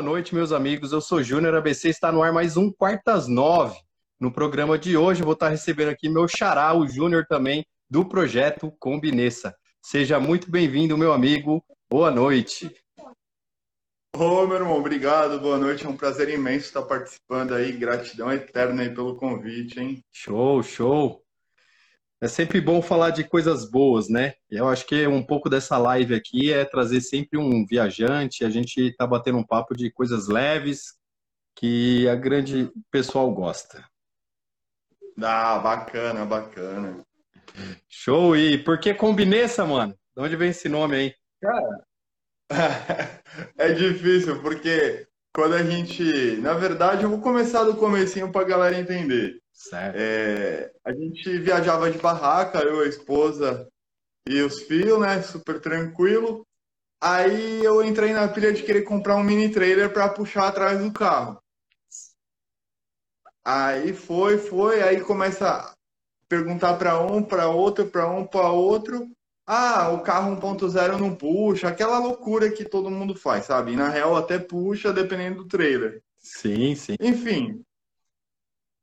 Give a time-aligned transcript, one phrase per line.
[0.00, 0.92] boa noite, meus amigos.
[0.92, 3.78] Eu sou Júnior ABC, está no ar mais um Quartas Nove.
[4.18, 8.02] No programa de hoje, eu vou estar recebendo aqui meu xará, o Júnior também, do
[8.02, 9.54] projeto Combinessa.
[9.82, 11.62] Seja muito bem-vindo, meu amigo.
[11.90, 12.74] Boa noite.
[14.16, 15.84] Ô, meu irmão, obrigado, boa noite.
[15.84, 17.70] É um prazer imenso estar participando aí.
[17.72, 20.02] Gratidão eterna aí pelo convite, hein?
[20.10, 21.19] Show, show.
[22.22, 24.34] É sempre bom falar de coisas boas, né?
[24.50, 28.94] Eu acho que um pouco dessa live aqui é trazer sempre um viajante, a gente
[28.96, 30.98] tá batendo um papo de coisas leves
[31.56, 33.82] que a grande pessoal gosta.
[35.22, 37.04] Ah, bacana, bacana.
[37.88, 38.36] Show!
[38.36, 39.94] E por que Combinessa, mano?
[40.14, 41.14] De onde vem esse nome aí?
[41.40, 41.86] Cara,
[43.56, 46.36] é difícil, porque quando a gente.
[46.38, 49.40] Na verdade, eu vou começar do comecinho pra galera entender.
[49.52, 49.96] Certo.
[49.96, 53.68] É, a gente viajava de barraca, eu, a esposa
[54.26, 55.22] e os filhos, né?
[55.22, 56.46] Super tranquilo.
[57.00, 60.92] Aí eu entrei na pilha de querer comprar um mini trailer para puxar atrás do
[60.92, 61.40] carro.
[63.44, 65.74] Aí foi, foi, aí começa a
[66.28, 69.10] perguntar para um, para outro, para um, para outro.
[69.52, 73.72] Ah, o carro 1.0 não puxa, aquela loucura que todo mundo faz, sabe?
[73.72, 76.00] E na real até puxa, dependendo do trailer.
[76.18, 76.94] Sim, sim.
[77.00, 77.60] Enfim.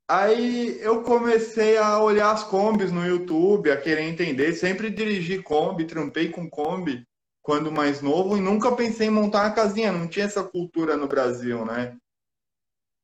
[0.09, 4.51] Aí eu comecei a olhar as combis no YouTube, a querer entender.
[4.55, 7.07] Sempre dirigi Kombi, trampei com Kombi
[7.41, 9.93] quando mais novo e nunca pensei em montar uma casinha.
[9.93, 11.95] Não tinha essa cultura no Brasil, né?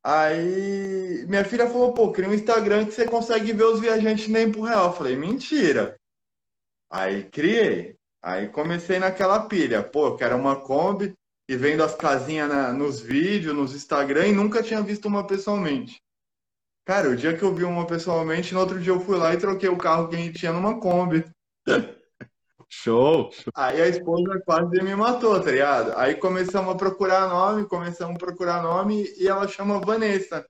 [0.04, 4.52] Aí minha filha falou, pô, cria um Instagram que você consegue ver os viajantes nem
[4.52, 4.88] por real.
[4.88, 5.98] Eu falei, mentira.
[6.94, 7.96] Aí criei.
[8.22, 9.82] Aí comecei naquela pilha.
[9.82, 11.16] Pô, eu quero uma Kombi
[11.50, 16.00] e vendo as casinhas na- nos vídeos, nos Instagram e nunca tinha visto uma pessoalmente.
[16.86, 19.38] Cara, o dia que eu vi uma pessoalmente, no outro dia eu fui lá e
[19.38, 21.26] troquei o carro que a gente tinha numa Kombi.
[22.70, 23.32] Show!
[23.56, 25.94] Aí a esposa quase me matou, tá ligado?
[25.98, 30.46] Aí começamos a procurar nome, começamos a procurar nome e ela chama Vanessa.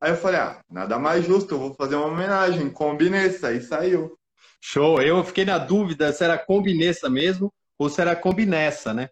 [0.00, 3.48] Aí eu falei, ah, nada mais justo, eu vou fazer uma homenagem, Combinessa.
[3.48, 4.16] Aí saiu.
[4.66, 4.98] Show!
[5.02, 9.10] Eu fiquei na dúvida se era Combinessa mesmo ou se era Combinessa, né?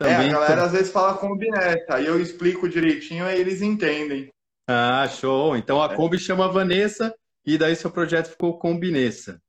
[0.00, 0.30] É, a Também.
[0.30, 4.32] galera às vezes fala Combinessa, aí eu explico direitinho, aí eles entendem.
[4.68, 5.56] Ah, show!
[5.56, 7.12] Então a Kombi chama Vanessa
[7.44, 9.42] e daí seu projeto ficou Combinessa.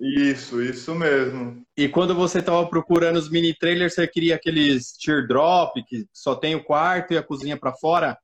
[0.00, 1.62] Isso, isso mesmo.
[1.76, 6.54] E quando você estava procurando os mini trailers, você queria aqueles teardrop que só tem
[6.54, 8.16] o quarto e a cozinha para fora?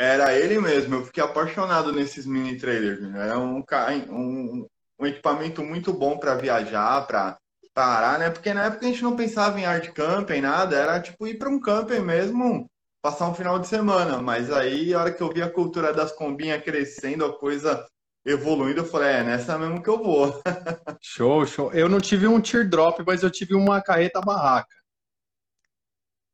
[0.00, 3.02] Era ele mesmo, eu fiquei apaixonado nesses mini trailers.
[3.02, 3.22] né?
[3.22, 3.62] Era um,
[4.08, 4.66] um,
[4.98, 7.36] um equipamento muito bom para viajar, para
[7.74, 8.30] parar, né?
[8.30, 11.50] Porque na época a gente não pensava em art camping, nada, era tipo ir para
[11.50, 12.66] um camping mesmo,
[13.02, 14.22] passar um final de semana.
[14.22, 17.86] Mas aí, a hora que eu vi a cultura das combinhas crescendo, a coisa
[18.24, 20.40] evoluindo, eu falei, é nessa mesmo que eu vou.
[21.02, 21.72] Show, show.
[21.74, 24.74] Eu não tive um teardrop, mas eu tive uma carreta barraca.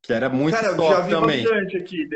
[0.01, 1.43] Que era muito Cara, eu top já vi também.
[1.43, 2.09] bastante aqui.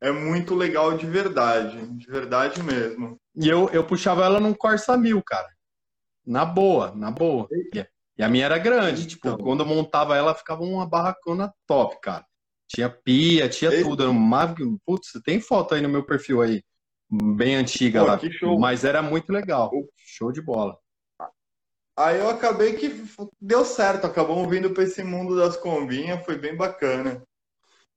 [0.00, 3.18] É muito legal de verdade, de verdade mesmo.
[3.34, 5.48] E eu, eu puxava ela num Corsa 1000, cara.
[6.24, 7.48] Na boa, na boa.
[8.16, 9.38] E a- minha era grande, tipo, Então.
[9.38, 12.24] quando eu montava ela, ficava uma barracona top, cara.
[12.68, 13.88] Tinha pia, tinha Eita.
[13.88, 14.02] tudo.
[14.02, 14.54] Era uma...
[14.84, 16.62] Putz, tem foto aí no meu perfil aí,
[17.10, 18.20] bem antiga Pô, lá.
[18.58, 19.70] Mas era muito legal.
[19.96, 20.78] Show de bola.
[21.96, 23.04] Aí eu acabei que
[23.40, 27.22] deu certo, acabamos vindo para esse mundo das combinhas, foi bem bacana.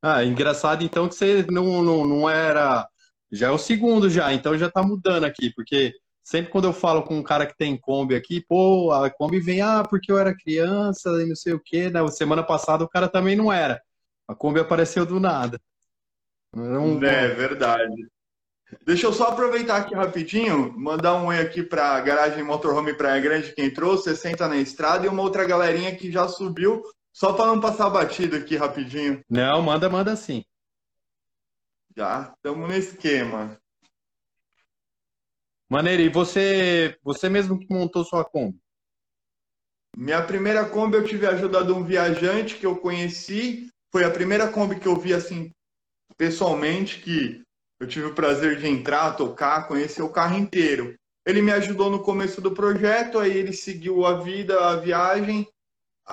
[0.02, 2.88] Ah, engraçado então que você não, não, não era.
[3.32, 5.94] Já é o segundo já, então já tá mudando aqui, porque
[6.24, 9.62] sempre quando eu falo com um cara que tem Kombi aqui, pô, a Kombi vem,
[9.62, 11.90] ah, porque eu era criança e não sei o quê.
[11.90, 13.82] Na semana passada o cara também não era.
[14.28, 15.60] A Kombi apareceu do nada.
[16.56, 18.08] Um- É verdade.
[18.86, 23.22] Deixa eu só aproveitar aqui rapidinho, mandar um oi aqui para a garagem Motorhome Praia
[23.22, 26.82] Grande que entrou, 60 na estrada, e uma outra galerinha que já subiu,
[27.14, 29.24] só para não passar batido aqui rapidinho.
[29.30, 30.44] Não, manda, manda sim.
[31.96, 33.60] Já estamos no esquema.
[35.70, 38.60] Maneiro, e você, você mesmo que montou sua Kombi?
[39.96, 43.70] Minha primeira Kombi eu tive a ajuda de um viajante que eu conheci.
[43.92, 45.52] Foi a primeira Kombi que eu vi assim
[46.18, 47.42] pessoalmente, que
[47.80, 50.96] eu tive o prazer de entrar, tocar, conhecer o carro inteiro.
[51.26, 55.48] Ele me ajudou no começo do projeto, aí ele seguiu a vida, a viagem.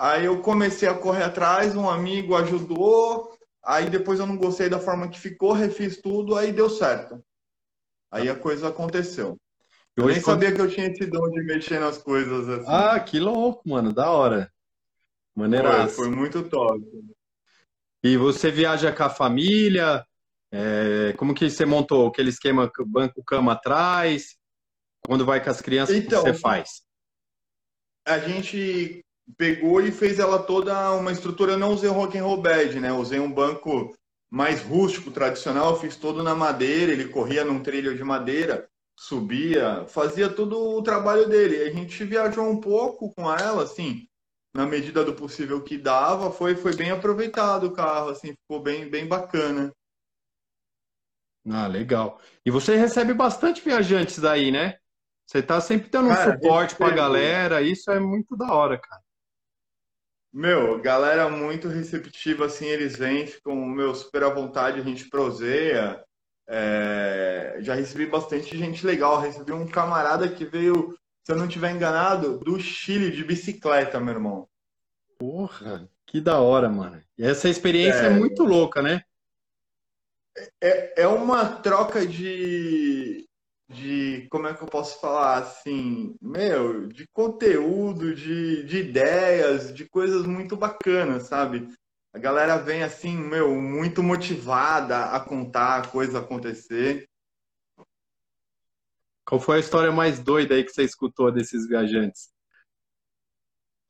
[0.00, 3.36] Aí eu comecei a correr atrás, um amigo ajudou.
[3.64, 7.22] Aí depois eu não gostei da forma que ficou, refiz tudo, aí deu certo.
[8.10, 9.36] Aí a coisa aconteceu.
[9.96, 12.66] Eu nem sabia que eu tinha esse dom de mexer nas coisas assim.
[12.68, 14.50] Ah, que louco, mano, da hora.
[15.34, 15.94] Foi, Maneiraço.
[15.96, 16.80] foi muito top.
[18.02, 20.04] E você viaja com a família?
[20.52, 24.38] É, como que você montou aquele esquema banco cama atrás?
[25.04, 26.82] Quando vai com as crianças, então, o que você faz?
[28.06, 29.04] A gente
[29.36, 32.92] pegou e fez ela toda uma estrutura, não usei rock and roll bed, né?
[32.92, 33.94] Usei um banco
[34.30, 40.28] mais rústico, tradicional, fiz todo na madeira, ele corria num trilho de madeira, subia, fazia
[40.28, 41.62] todo o trabalho dele.
[41.62, 44.06] A gente viajou um pouco com ela, assim,
[44.54, 48.88] na medida do possível que dava, foi, foi bem aproveitado o carro, assim, ficou bem,
[48.88, 49.72] bem bacana.
[51.50, 52.20] Ah, legal.
[52.44, 54.76] E você recebe bastante viajantes daí, né?
[55.26, 58.78] Você tá sempre dando um cara, suporte para a galera, isso é muito da hora,
[58.78, 59.02] cara.
[60.32, 66.02] Meu, galera muito receptiva, assim, eles vêm, ficam, meu, super à vontade, a gente proseia.
[66.46, 67.56] É...
[67.60, 72.38] Já recebi bastante gente legal, recebi um camarada que veio, se eu não estiver enganado,
[72.38, 74.48] do Chile de bicicleta, meu irmão.
[75.18, 77.02] Porra, que da hora, mano.
[77.16, 79.02] E essa experiência é, é muito louca, né?
[80.60, 83.27] É, é uma troca de,
[83.68, 89.86] de como é que eu posso falar assim, meu, de conteúdo, de, de ideias, de
[89.86, 91.68] coisas muito bacanas, sabe?
[92.12, 97.06] A galera vem assim, meu, muito motivada a contar a coisa acontecer.
[99.26, 102.30] Qual foi a história mais doida aí que você escutou desses viajantes?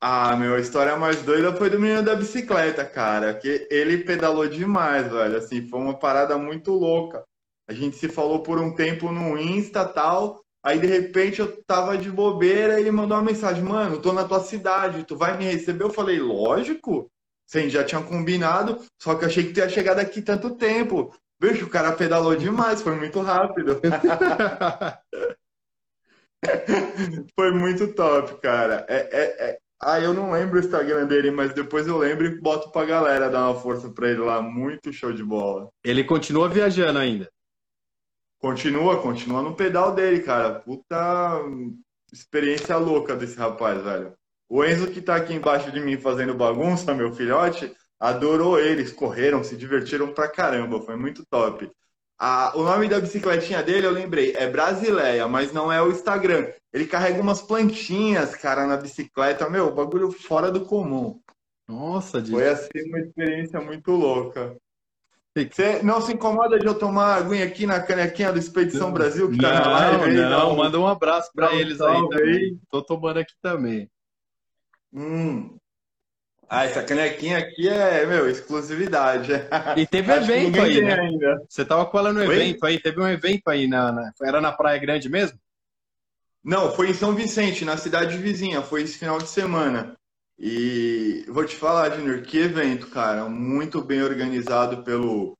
[0.01, 4.47] Ah, meu, a história mais doida foi do menino da bicicleta, cara, que ele pedalou
[4.47, 7.25] demais, velho, assim, foi uma parada muito louca.
[7.69, 10.43] A gente se falou por um tempo no Insta tal.
[10.63, 14.27] Aí de repente eu tava de bobeira e ele mandou uma mensagem: Mano, tô na
[14.27, 15.83] tua cidade, tu vai me receber?
[15.83, 17.11] Eu falei: Lógico.
[17.45, 21.11] Sim, já tinha combinado, só que eu achei que tu ia chegar daqui tanto tempo.
[21.39, 23.79] Veja, o cara pedalou demais, foi muito rápido.
[27.35, 28.85] foi muito top, cara.
[28.87, 29.59] É, é, é...
[29.81, 33.29] Ah, eu não lembro o Instagram dele, mas depois eu lembro e boto pra galera
[33.29, 34.41] dar uma força pra ele lá.
[34.41, 35.69] Muito show de bola.
[35.83, 37.29] Ele continua viajando ainda.
[38.39, 40.59] Continua, continua no pedal dele, cara.
[40.59, 41.41] Puta
[42.11, 44.13] experiência louca desse rapaz, velho.
[44.47, 49.43] O Enzo que tá aqui embaixo de mim fazendo bagunça, meu filhote, adorou eles, correram,
[49.43, 51.69] se divertiram pra caramba, foi muito top.
[52.17, 56.51] Ah, o nome da bicicletinha dele, eu lembrei, é Brasileia, mas não é o Instagram.
[56.73, 61.21] Ele carrega umas plantinhas, cara, na bicicleta, meu, bagulho fora do comum.
[61.67, 64.57] Nossa, Foi assim uma experiência muito louca.
[65.35, 69.37] Você não se incomoda de eu tomar aguinha aqui na canequinha do Expedição Brasil, que
[69.37, 70.13] não, tá na live?
[70.15, 72.59] Não, não, manda um abraço para eles aí também.
[72.69, 73.89] Tô tomando aqui também.
[74.93, 75.55] Hum.
[76.49, 79.33] Ah, essa canequinha aqui é, meu, exclusividade.
[79.77, 80.99] E teve evento aí, né?
[80.99, 81.45] Ainda.
[81.47, 82.25] Você tava com ela no Oi?
[82.25, 85.37] evento aí, teve um evento aí, na, na, era na Praia Grande mesmo?
[86.43, 89.95] Não, foi em São Vicente, na cidade vizinha, foi esse final de semana.
[90.41, 95.37] E vou te falar, Junior, que evento, cara, muito bem organizado pelo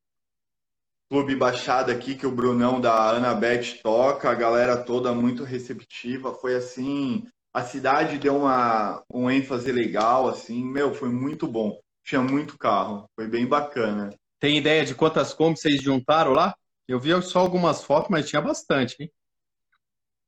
[1.09, 6.55] Clube Baixada aqui, que o Brunão da Anabete toca, a galera toda muito receptiva, foi
[6.55, 11.79] assim, a cidade deu uma, um ênfase legal, assim, meu, foi muito bom.
[12.03, 14.13] Tinha muito carro, foi bem bacana.
[14.37, 16.53] Tem ideia de quantas combis vocês juntaram lá?
[16.87, 19.11] Eu vi só algumas fotos, mas tinha bastante, hein?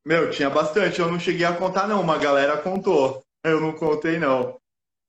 [0.06, 1.00] Meu, tinha bastante.
[1.00, 2.02] Eu não cheguei a contar, não.
[2.02, 3.24] Uma galera contou.
[3.44, 4.61] Eu não contei, não.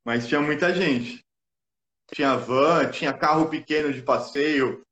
[0.05, 1.25] Mas tinha muita gente.
[2.13, 4.85] Tinha van, tinha carro pequeno de passeio,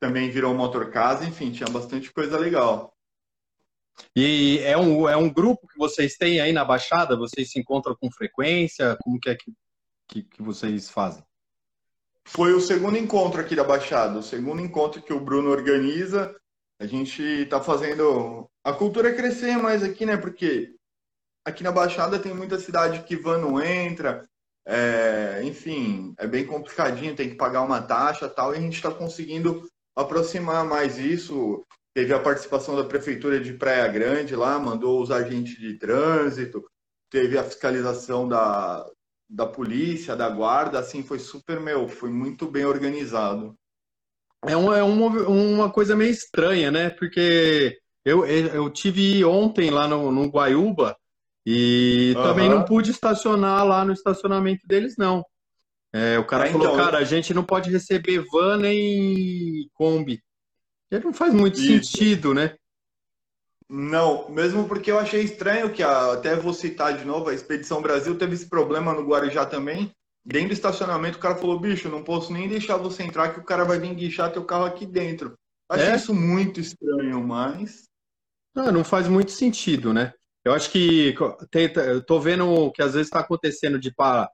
[0.00, 2.94] também virou motorcasa, enfim, tinha bastante coisa legal.
[4.14, 7.16] E é um, é um grupo que vocês têm aí na Baixada?
[7.16, 8.96] Vocês se encontram com frequência?
[9.02, 9.52] Como que é que,
[10.08, 11.22] que, que vocês fazem?
[12.24, 16.34] Foi o segundo encontro aqui da Baixada, o segundo encontro que o Bruno organiza.
[16.78, 20.16] A gente está fazendo a cultura crescer mais aqui, né?
[20.16, 20.74] Porque
[21.44, 24.28] aqui na Baixada tem muita cidade que van não entra,
[24.66, 28.90] é, enfim, é bem complicadinho, tem que pagar uma taxa tal, e a gente está
[28.90, 31.64] conseguindo aproximar mais isso.
[31.94, 36.64] Teve a participação da Prefeitura de Praia Grande lá, mandou os agentes de trânsito,
[37.08, 38.84] teve a fiscalização da,
[39.30, 43.54] da polícia, da guarda, assim, foi super, meu, foi muito bem organizado.
[44.44, 46.90] É uma, é uma, uma coisa meio estranha, né?
[46.90, 50.96] Porque eu, eu tive ontem lá no, no Guaiúba,
[51.46, 52.22] e uhum.
[52.22, 55.24] também não pude estacionar lá no estacionamento deles, não.
[55.92, 56.76] É, o cara ah, falou, então...
[56.76, 60.20] cara, a gente não pode receber van nem Kombi.
[60.90, 61.92] E não faz muito Isso.
[61.92, 62.56] sentido, né?
[63.68, 67.80] Não, mesmo porque eu achei estranho que, a, até vou citar de novo, a Expedição
[67.80, 69.92] Brasil teve esse problema no Guarujá também.
[70.24, 73.44] Dentro do estacionamento, o cara falou, bicho, não posso nem deixar você entrar que o
[73.44, 75.34] cara vai vir guichar teu carro aqui dentro.
[75.68, 75.96] Achei é?
[75.96, 77.84] isso muito estranho, mas...
[78.54, 80.12] Não, não faz muito sentido, né?
[80.44, 81.14] Eu acho que
[81.54, 84.28] eu tô vendo que às vezes está acontecendo de pá,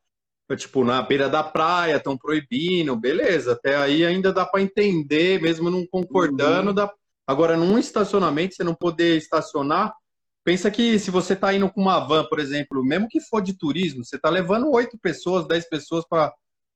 [0.57, 5.71] tipo, na beira da praia, estão proibindo, beleza, até aí ainda dá para entender, mesmo
[5.71, 6.71] não concordando.
[6.71, 6.75] Uhum.
[6.75, 6.93] Dá...
[7.27, 9.95] Agora, num estacionamento, você não poder estacionar,
[10.43, 13.57] pensa que se você está indo com uma van, por exemplo, mesmo que for de
[13.57, 16.35] turismo, você está levando oito pessoas, dez pessoas para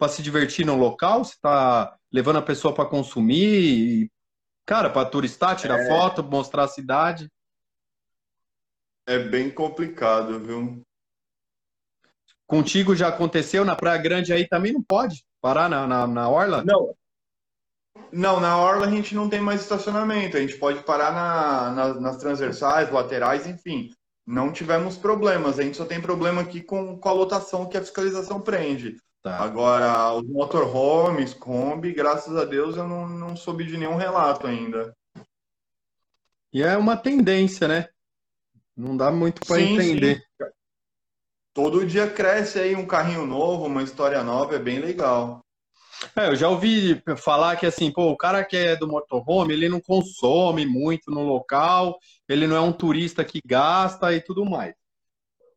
[0.08, 4.08] se divertir no local, você está levando a pessoa para consumir,
[4.64, 5.88] cara, para turistar, tirar é...
[5.88, 7.28] foto, mostrar a cidade.
[9.06, 10.82] É bem complicado, viu?
[12.46, 16.64] Contigo já aconteceu na Praia Grande aí também não pode parar na, na, na Orla?
[16.64, 16.94] Não.
[18.12, 20.36] Não, na Orla a gente não tem mais estacionamento.
[20.36, 23.90] A gente pode parar na, na, nas transversais, laterais, enfim.
[24.26, 25.58] Não tivemos problemas.
[25.58, 28.96] A gente só tem problema aqui com, com a lotação que a fiscalização prende.
[29.22, 29.38] Tá.
[29.38, 34.94] Agora, os motorhomes, Kombi, graças a Deus eu não, não soube de nenhum relato ainda.
[36.52, 37.88] E é uma tendência, né?
[38.76, 40.16] Não dá muito para entender.
[40.16, 40.44] Sim
[41.54, 45.40] todo dia cresce aí um carrinho novo, uma história nova, é bem legal.
[46.16, 49.68] É, eu já ouvi falar que assim, pô, o cara que é do motorhome, ele
[49.68, 51.96] não consome muito no local,
[52.28, 54.74] ele não é um turista que gasta e tudo mais.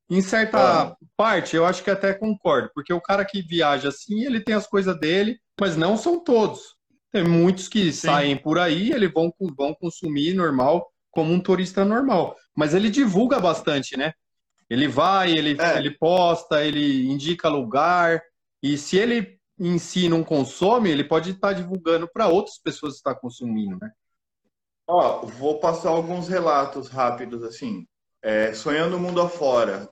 [0.09, 1.05] Em certa é.
[1.17, 4.67] parte, eu acho que até concordo, porque o cara que viaja assim, ele tem as
[4.67, 6.77] coisas dele, mas não são todos.
[7.11, 8.07] Tem muitos que Sim.
[8.07, 12.37] saem por aí, eles vão, vão consumir normal, como um turista normal.
[12.57, 14.13] Mas ele divulga bastante, né?
[14.67, 15.77] Ele vai, ele, é.
[15.77, 18.19] ele posta, ele indica lugar,
[18.63, 22.97] e se ele em si não consome, ele pode estar divulgando para outras pessoas que
[22.97, 23.91] estão consumindo, né?
[24.87, 27.85] Ó, vou passar alguns relatos rápidos, assim.
[28.21, 29.87] É, Sonhando o Mundo Afora,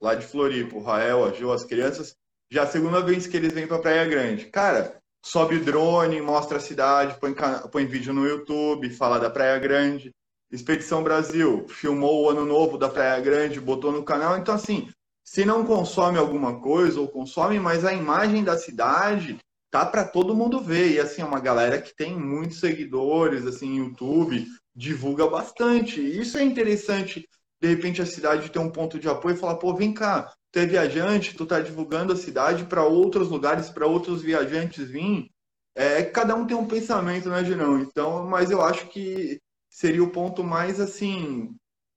[0.00, 2.16] lá de Floripa, o Rael, a Ju, as crianças,
[2.50, 4.46] já é a segunda vez que eles vêm para Praia Grande.
[4.46, 7.34] Cara, sobe drone, mostra a cidade, põe,
[7.72, 10.14] põe vídeo no YouTube, fala da Praia Grande.
[10.50, 14.38] Expedição Brasil filmou o ano novo da Praia Grande, botou no canal.
[14.38, 14.88] Então, assim,
[15.24, 19.38] se não consome alguma coisa ou consome, mas a imagem da cidade
[19.70, 20.92] tá para todo mundo ver.
[20.92, 26.00] E assim, é uma galera que tem muitos seguidores, assim, YouTube, divulga bastante.
[26.00, 27.28] Isso é interessante,
[27.60, 30.60] de repente, a cidade ter um ponto de apoio e falar, pô, vem cá, tu
[30.60, 35.28] é viajante, tu tá divulgando a cidade para outros lugares, para outros viajantes vir.
[35.74, 37.80] É, cada um tem um pensamento, né, Girão?
[37.80, 39.40] Então, mas eu acho que
[39.76, 41.54] seria o ponto mais assim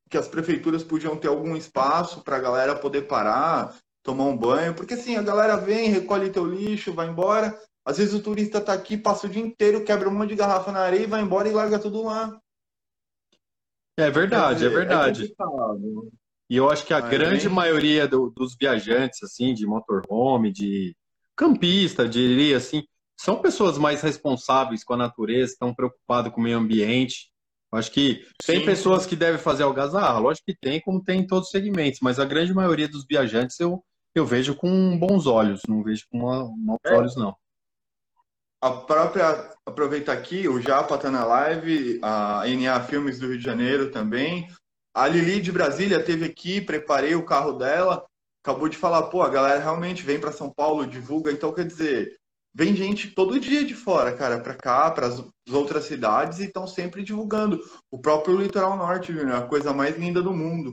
[0.09, 4.73] que as prefeituras podiam ter algum espaço para a galera poder parar, tomar um banho,
[4.73, 7.57] porque assim, a galera vem, recolhe teu lixo, vai embora.
[7.85, 10.73] Às vezes o turista tá aqui, passa o dia inteiro, quebra um monte de garrafa
[10.73, 12.37] na areia, vai embora e larga tudo lá.
[13.95, 15.33] É verdade, é dizer, é verdade.
[15.39, 15.43] É
[16.49, 20.97] e eu acho que a grande maioria do, dos viajantes, assim, de motorhome, de
[21.33, 22.83] campista, diria assim,
[23.15, 27.29] são pessoas mais responsáveis com a natureza, estão preocupadas com o meio ambiente.
[27.71, 28.65] Acho que tem Sim.
[28.65, 32.19] pessoas que devem fazer algazarra, lógico que tem, como tem em todos os segmentos, mas
[32.19, 33.83] a grande maioria dos viajantes eu,
[34.15, 36.93] eu vejo com bons olhos, não vejo com maus é.
[36.95, 37.35] olhos, não.
[38.61, 43.43] A própria, aproveitar aqui, o Japa está na live, a NA Filmes do Rio de
[43.43, 44.49] Janeiro também.
[44.93, 48.05] A Lili de Brasília teve aqui, preparei o carro dela,
[48.43, 52.18] acabou de falar, pô, a galera realmente vem para São Paulo, divulga, então quer dizer,
[52.53, 56.67] vem gente todo dia de fora, cara, para cá, para as outras cidades e estão
[56.67, 57.59] sempre divulgando.
[57.91, 60.71] O próprio litoral norte, viu, é a coisa mais linda do mundo.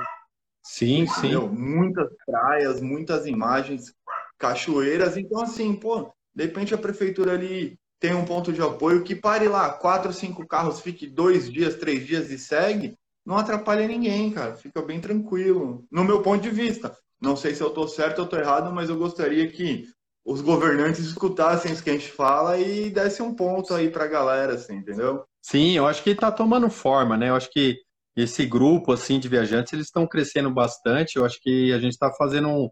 [0.65, 1.43] Sim, Entendeu?
[1.43, 1.49] sim.
[1.49, 3.93] Muitas praias, muitas imagens,
[4.39, 5.17] cachoeiras.
[5.17, 9.49] Então, assim, pô, de repente a prefeitura ali tem um ponto de apoio que pare
[9.49, 14.55] lá, quatro, cinco carros, fique dois dias, três dias e segue, não atrapalha ninguém, cara.
[14.55, 15.85] Fica bem tranquilo.
[15.91, 16.97] No meu ponto de vista.
[17.21, 19.87] Não sei se eu estou certo ou estou errado, mas eu gostaria que
[20.27, 24.09] os governantes escutassem isso que a gente fala e dessem um ponto aí para a
[24.09, 25.25] galera, assim, entendeu?
[25.41, 27.29] Sim, eu acho que está tomando forma, né?
[27.29, 27.79] Eu acho que
[28.17, 31.17] esse grupo assim de viajantes eles estão crescendo bastante.
[31.17, 32.69] Eu acho que a gente está fazendo um,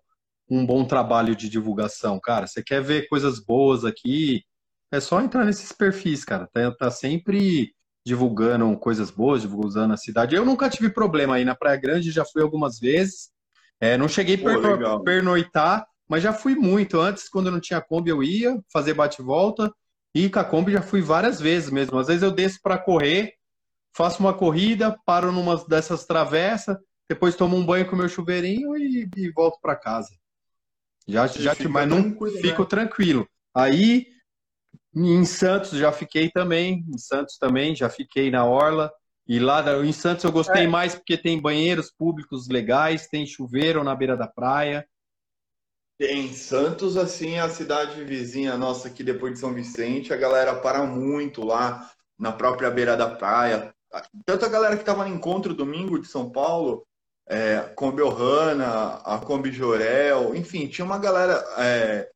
[0.51, 2.49] um, bom trabalho de divulgação, cara.
[2.49, 4.43] Você quer ver coisas boas aqui?
[4.91, 6.49] É só entrar nesses perfis, cara.
[6.53, 7.73] Tá, tá sempre
[8.05, 10.35] divulgando coisas boas, divulgando a cidade.
[10.35, 13.31] Eu nunca tive problema aí na Praia Grande, já fui algumas vezes.
[13.81, 17.01] É, não cheguei a pernoitar, mas já fui muito.
[17.01, 19.73] Antes, quando não tinha Kombi, eu ia fazer bate-volta.
[20.15, 21.99] E com a Kombi já fui várias vezes mesmo.
[21.99, 23.35] Às vezes eu desço para correr,
[23.97, 26.77] faço uma corrida, paro numa dessas travessas,
[27.09, 30.11] depois tomo um banho com o meu chuveirinho e, e volto para casa.
[31.07, 32.69] Já, já mas não fico né?
[32.69, 33.29] tranquilo.
[33.55, 34.07] Aí
[34.95, 38.91] em Santos já fiquei também, em Santos também já fiquei na orla.
[39.27, 40.69] E lá em Santos eu gostei é.
[40.69, 44.87] mais porque tem banheiros públicos legais, tem chuveiro na beira da praia.
[46.07, 50.85] Tem Santos, assim, a cidade vizinha nossa aqui depois de São Vicente, a galera para
[50.85, 53.75] muito lá na própria beira da praia.
[54.27, 56.87] Tanto a galera que estava no encontro domingo de São Paulo,
[57.27, 62.11] é, Kombi Ohana, a Kombi Jorel, enfim, tinha uma galera é,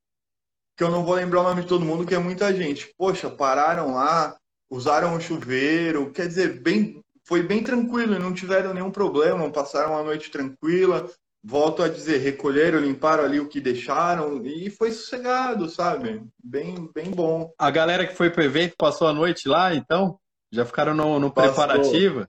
[0.77, 2.93] que eu não vou lembrar o nome de todo mundo, que é muita gente.
[2.95, 4.37] Poxa, pararam lá,
[4.69, 10.03] usaram o chuveiro, quer dizer, bem foi bem tranquilo, não tiveram nenhum problema, passaram uma
[10.03, 11.11] noite tranquila.
[11.43, 16.23] Volto a dizer, recolheram, limparam ali o que deixaram e foi sossegado, sabe?
[16.43, 17.53] Bem, bem bom.
[17.59, 20.19] A galera que foi pro evento passou a noite lá, então?
[20.51, 22.27] Já ficaram no, no preparativo?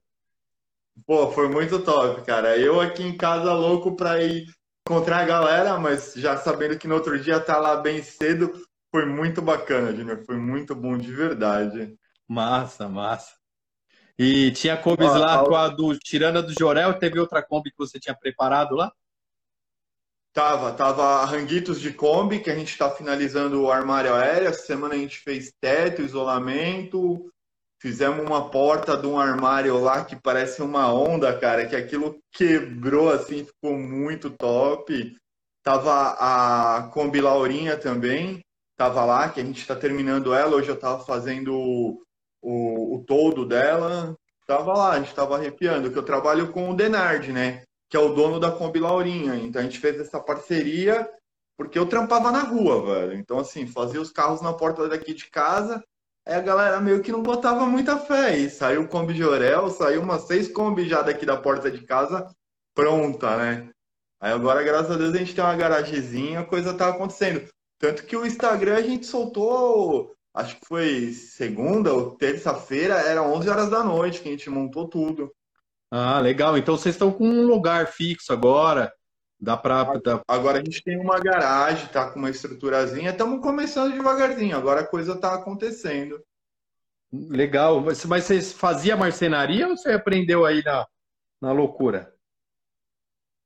[1.05, 2.57] Pô, foi muito top, cara.
[2.57, 4.45] Eu aqui em casa louco pra ir
[4.87, 8.51] encontrar a galera, mas já sabendo que no outro dia tá lá bem cedo,
[8.91, 10.23] foi muito bacana, Junior.
[10.25, 11.95] Foi muito bom de verdade.
[12.27, 13.38] Massa, massa.
[14.21, 17.97] E tinha combis lá com a do Tirana do Jorel, teve outra Kombi que você
[17.97, 18.91] tinha preparado lá?
[20.33, 24.49] Tava, tava Ranguitos de Kombi, que a gente está finalizando o armário aéreo.
[24.49, 27.31] Essa semana a gente fez teto, isolamento,
[27.81, 33.09] fizemos uma porta de um armário lá que parece uma onda, cara, que aquilo quebrou
[33.09, 35.15] assim, ficou muito top.
[35.63, 38.41] Tava a Kombi Laurinha também,
[38.77, 40.57] tava lá, que a gente está terminando ela.
[40.57, 42.05] Hoje eu tava fazendo
[42.41, 44.15] o, o todo dela,
[44.47, 47.63] tava lá, a gente tava arrepiando, que eu trabalho com o Denard, né?
[47.89, 49.35] Que é o dono da Kombi Laurinha.
[49.35, 51.09] Então a gente fez essa parceria
[51.59, 53.13] porque eu trampava na rua, velho.
[53.19, 55.83] Então, assim, fazia os carros na porta daqui de casa,
[56.25, 58.37] aí a galera meio que não botava muita fé.
[58.37, 61.85] E saiu o Kombi de Orel, saiu umas seis Kombi já daqui da porta de
[61.85, 62.33] casa,
[62.73, 63.69] pronta, né?
[64.21, 67.45] Aí agora, graças a Deus, a gente tem uma garagezinha, a coisa tá acontecendo.
[67.77, 73.49] Tanto que o Instagram a gente soltou acho que foi segunda ou terça-feira, era 11
[73.49, 75.33] horas da noite que a gente montou tudo.
[75.91, 76.57] Ah, legal.
[76.57, 78.93] Então vocês estão com um lugar fixo agora.
[79.39, 79.83] Dá pra.
[79.99, 80.21] Dá...
[80.27, 83.11] Agora a gente tem uma garagem, tá com uma estruturazinha.
[83.11, 84.55] Estamos começando devagarzinho.
[84.55, 86.21] Agora a coisa tá acontecendo.
[87.11, 87.81] Legal.
[87.81, 90.85] Mas vocês faziam marcenaria ou você aprendeu aí na,
[91.41, 92.13] na loucura?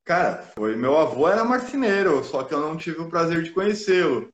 [0.04, 4.33] Cara, foi meu avô era marceneiro, só que eu não tive o prazer de conhecê-lo.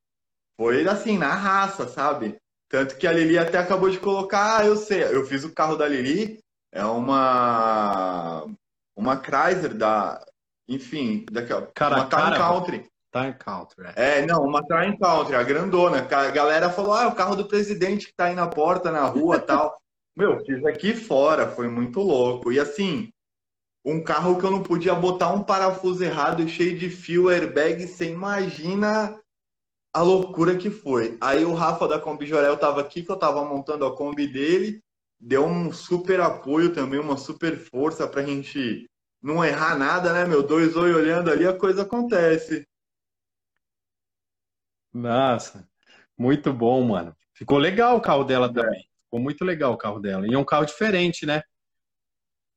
[0.59, 2.37] Foi assim, na raça, sabe?
[2.67, 5.77] Tanto que a Lili até acabou de colocar, ah, eu sei, eu fiz o carro
[5.77, 6.37] da Lili,
[6.69, 8.45] é uma
[8.93, 10.21] uma Chrysler da,
[10.67, 12.89] enfim, daquela, cara, uma Time Country.
[13.09, 13.85] Time Country.
[13.95, 14.19] É.
[14.19, 15.99] é, não, uma Time Country, a grandona.
[15.99, 19.05] A galera falou, ah, é o carro do presidente que tá aí na porta, na
[19.05, 19.79] rua, tal.
[20.13, 22.51] Meu, fiz aqui fora, foi muito louco.
[22.51, 23.13] E assim,
[23.85, 28.11] um carro que eu não podia botar um parafuso errado, cheio de fio, airbag, você
[28.11, 29.17] imagina
[29.93, 31.17] a loucura que foi.
[31.21, 34.81] Aí o Rafa da Kombi Jorel tava aqui, que eu tava montando a Kombi dele,
[35.19, 38.89] deu um super apoio também, uma super força pra gente
[39.21, 40.41] não errar nada, né, meu?
[40.41, 42.65] Dois oi olhando ali, a coisa acontece.
[44.93, 45.67] Nossa,
[46.17, 47.15] muito bom, mano.
[47.33, 48.83] Ficou legal o carro dela também.
[49.03, 50.25] Ficou muito legal o carro dela.
[50.27, 51.41] E é um carro diferente, né?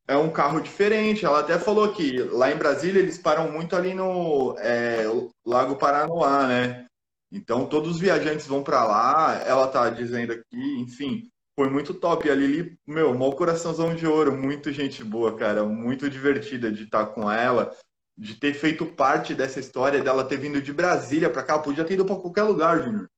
[0.07, 1.25] É um carro diferente.
[1.25, 5.05] Ela até falou que lá em Brasília eles param muito ali no é,
[5.45, 6.87] Lago Paranoá, né?
[7.33, 12.31] Então todos os viajantes vão para lá, ela tá dizendo aqui, enfim, foi muito top.
[12.31, 17.07] A Lili, meu, mau coraçãozão de ouro, muito gente boa, cara, muito divertida de estar
[17.07, 17.75] com ela,
[18.19, 21.95] de ter feito parte dessa história dela ter vindo de Brasília para cá, podia ter
[21.95, 23.09] ido para qualquer lugar, Júnior.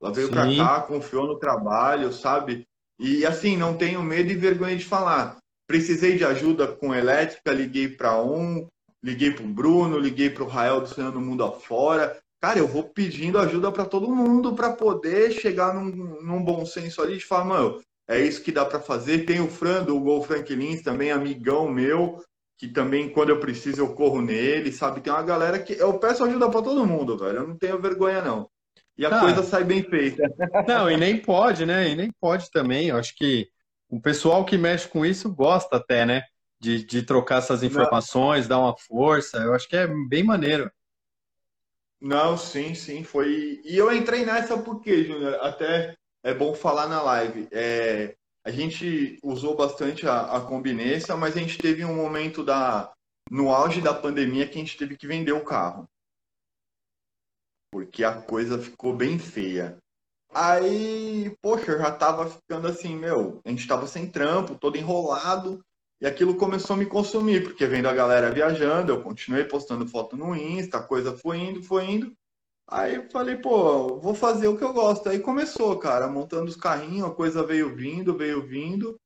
[0.00, 2.64] Ela veio para cá, confiou no trabalho, sabe?
[2.96, 5.38] E assim, não tenho medo e vergonha de falar.
[5.66, 8.68] Precisei de ajuda com elétrica, liguei para um,
[9.02, 12.82] liguei para o Bruno, liguei para o Rael do Sonhando Mundo Afora cara, eu vou
[12.82, 17.46] pedindo ajuda para todo mundo para poder chegar num, num, bom senso ali de falar,
[17.46, 19.24] mano, é isso que dá para fazer.
[19.24, 22.22] Tem o Fran do Gol Franklins também, amigão meu,
[22.58, 25.00] que também quando eu preciso eu corro nele, sabe?
[25.00, 27.38] Tem uma galera que eu peço ajuda para todo mundo, velho.
[27.38, 28.46] Eu não tenho vergonha não.
[28.98, 30.22] E a coisa sai bem feita.
[30.68, 31.88] Não, e nem pode, né?
[31.88, 32.90] E nem pode também.
[32.90, 33.48] Eu acho que
[33.88, 36.22] o pessoal que mexe com isso gosta até, né?
[36.60, 38.56] De, de trocar essas informações, não.
[38.56, 39.38] dar uma força.
[39.38, 40.70] Eu acho que é bem maneiro.
[42.00, 43.60] Não, sim, sim, foi.
[43.64, 47.48] E eu entrei nessa porque, Júnior, até é bom falar na live.
[47.50, 52.92] É, a gente usou bastante a, a combinência, mas a gente teve um momento da,
[53.30, 55.88] no auge da pandemia que a gente teve que vender o carro.
[57.70, 59.78] Porque a coisa ficou bem feia.
[60.32, 65.64] Aí, poxa, eu já tava ficando assim, meu, a gente tava sem trampo, todo enrolado.
[66.00, 70.16] E aquilo começou a me consumir, porque vendo a galera viajando, eu continuei postando foto
[70.16, 72.12] no Insta, a coisa foi indo, foi indo.
[72.68, 75.08] Aí eu falei, pô, vou fazer o que eu gosto.
[75.08, 78.98] Aí começou, cara, montando os carrinhos, a coisa veio vindo, veio vindo.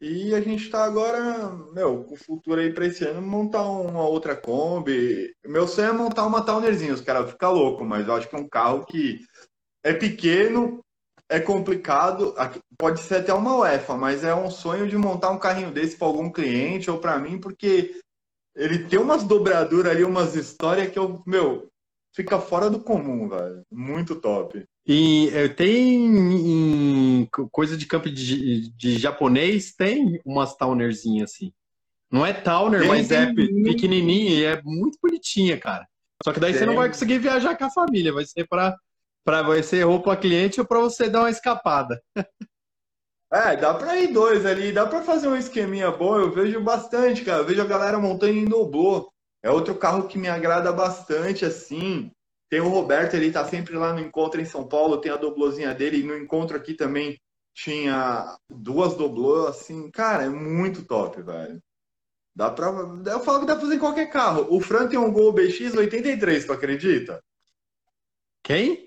[0.00, 4.06] E a gente tá agora, meu, com o futuro aí pra esse ano, montar uma
[4.06, 5.34] outra Kombi.
[5.44, 8.38] Meu sonho é montar uma Townerzinha, os caras ficam loucos, mas eu acho que é
[8.38, 9.20] um carro que
[9.82, 10.84] é pequeno,
[11.28, 12.34] é complicado,
[12.78, 16.06] pode ser até uma UEFA, mas é um sonho de montar um carrinho desse para
[16.06, 18.00] algum cliente ou para mim, porque
[18.54, 21.68] ele tem umas dobraduras ali, umas histórias que eu, meu,
[22.14, 23.62] fica fora do comum, velho.
[23.70, 24.64] Muito top.
[24.86, 31.52] E eh, tem em coisa de campo de, de japonês, tem umas Townerzinhas assim.
[32.10, 33.64] Não é Towner, Tem, mas é tem muito.
[33.64, 35.86] pequenininha e é muito bonitinha, cara.
[36.22, 36.82] Só que daí você não Tem.
[36.82, 38.76] vai conseguir viajar com a família, vai ser para
[39.26, 42.00] para ser roupa cliente ou para você dar uma escapada.
[43.32, 46.16] É, dá pra ir dois ali, dá pra fazer um esqueminha bom.
[46.16, 47.40] Eu vejo bastante, cara.
[47.40, 49.12] Eu vejo a galera montando em doblô.
[49.42, 52.08] É outro carro que me agrada bastante, assim.
[52.48, 55.74] Tem o Roberto, ele tá sempre lá no encontro em São Paulo, tem a doblôzinha
[55.74, 55.98] dele.
[55.98, 57.18] E no encontro aqui também
[57.52, 59.90] tinha duas doblô, assim.
[59.90, 61.60] Cara, é muito top, velho.
[62.32, 62.68] Dá pra.
[62.68, 64.46] Eu falo que dá pra fazer em qualquer carro.
[64.50, 67.20] O Fran tem um Gol BX 83, tu acredita?
[68.44, 68.85] Quem?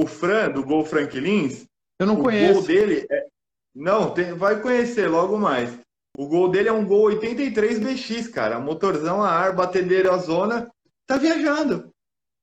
[0.00, 1.66] O Fran, do Gol Franklins,
[1.98, 2.54] Eu não o conheço.
[2.54, 3.26] gol dele é...
[3.74, 5.78] Não, tem- vai conhecer logo mais.
[6.16, 8.58] O gol dele é um gol 83 BX, cara.
[8.58, 10.70] Motorzão a ar, batedeira a zona.
[11.06, 11.90] Tá viajando.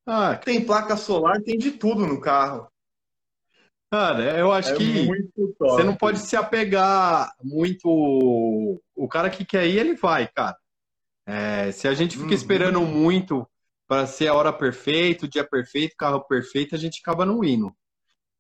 [0.07, 2.67] Ah, Tem placa solar, tem de tudo no carro.
[3.91, 5.07] cara, eu acho É que
[5.59, 7.87] você não pode se apegar muito.
[8.95, 10.55] O cara que quer ir, ele vai, cara.
[11.27, 12.33] É, se a gente fica Uhum.
[12.33, 13.47] esperando muito
[13.87, 17.43] para ser a hora perfeita, o dia perfeito, o carro perfeito, a gente acaba não
[17.43, 17.75] indo.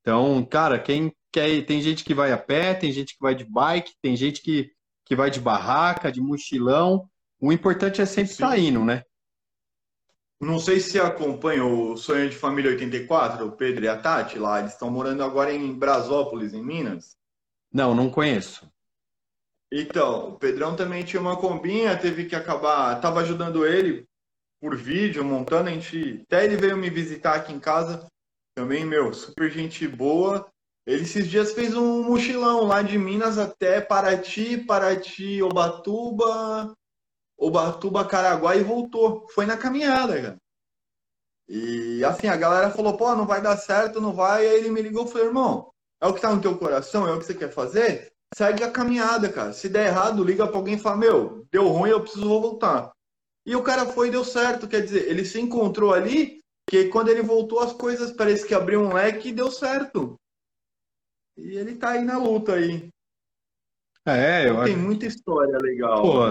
[0.01, 3.43] Então, cara, quem quer tem gente que vai a pé, tem gente que vai de
[3.43, 4.71] bike, tem gente que,
[5.03, 7.09] que vai de barraca, de mochilão.
[7.39, 9.03] O importante é sempre estar indo, né?
[10.39, 14.59] Não sei se acompanha o Sonho de Família 84, o Pedro e a Tati lá.
[14.59, 17.17] Eles estão morando agora em Brasópolis, em Minas.
[17.71, 18.69] Não, não conheço.
[19.71, 22.99] Então, o Pedrão também tinha uma combinha, teve que acabar.
[23.01, 24.07] Tava ajudando ele
[24.65, 25.69] por vídeo, montando.
[25.69, 28.07] A gente, até ele veio me visitar aqui em casa.
[28.55, 30.49] Também, meu, super gente boa.
[30.87, 36.73] Ele esses dias fez um mochilão lá de Minas até Paraty, Paraty, Ubatuba,
[37.37, 39.27] Ubatuba, Caraguá e voltou.
[39.29, 40.37] Foi na caminhada, cara.
[41.47, 44.47] E assim, a galera falou, pô, não vai dar certo, não vai.
[44.47, 47.13] Aí ele me ligou e falou, irmão, é o que tá no teu coração, é
[47.13, 48.11] o que você quer fazer?
[48.35, 49.53] Segue a caminhada, cara.
[49.53, 52.94] Se der errado, liga pra alguém e fala, meu, deu ruim, eu preciso voltar.
[53.45, 57.09] E o cara foi e deu certo, quer dizer, ele se encontrou ali, que quando
[57.09, 60.15] ele voltou as coisas parece que abriu um leque e deu certo.
[61.37, 62.89] E ele tá aí na luta aí.
[64.05, 64.83] É, eu Tem acho.
[64.83, 66.01] muita história legal.
[66.01, 66.27] Pô,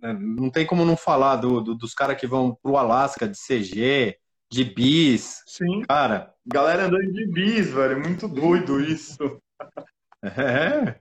[0.00, 3.36] né, não tem como não falar do, do- dos caras que vão pro Alasca de
[3.38, 4.16] CG,
[4.50, 5.42] de bis.
[5.46, 5.82] Sim.
[5.88, 7.94] Cara, Galera andando de bis, velho.
[7.94, 9.40] É muito doido isso.
[10.22, 11.00] é.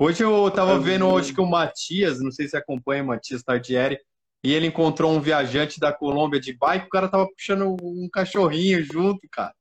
[0.00, 3.42] Hoje eu tava É vendo, acho que o Matias, não sei se acompanha o Matias
[3.42, 3.98] Tardieri,
[4.44, 8.82] e ele encontrou um viajante da Colômbia de bike, o cara tava puxando um cachorrinho
[8.84, 9.54] junto, cara.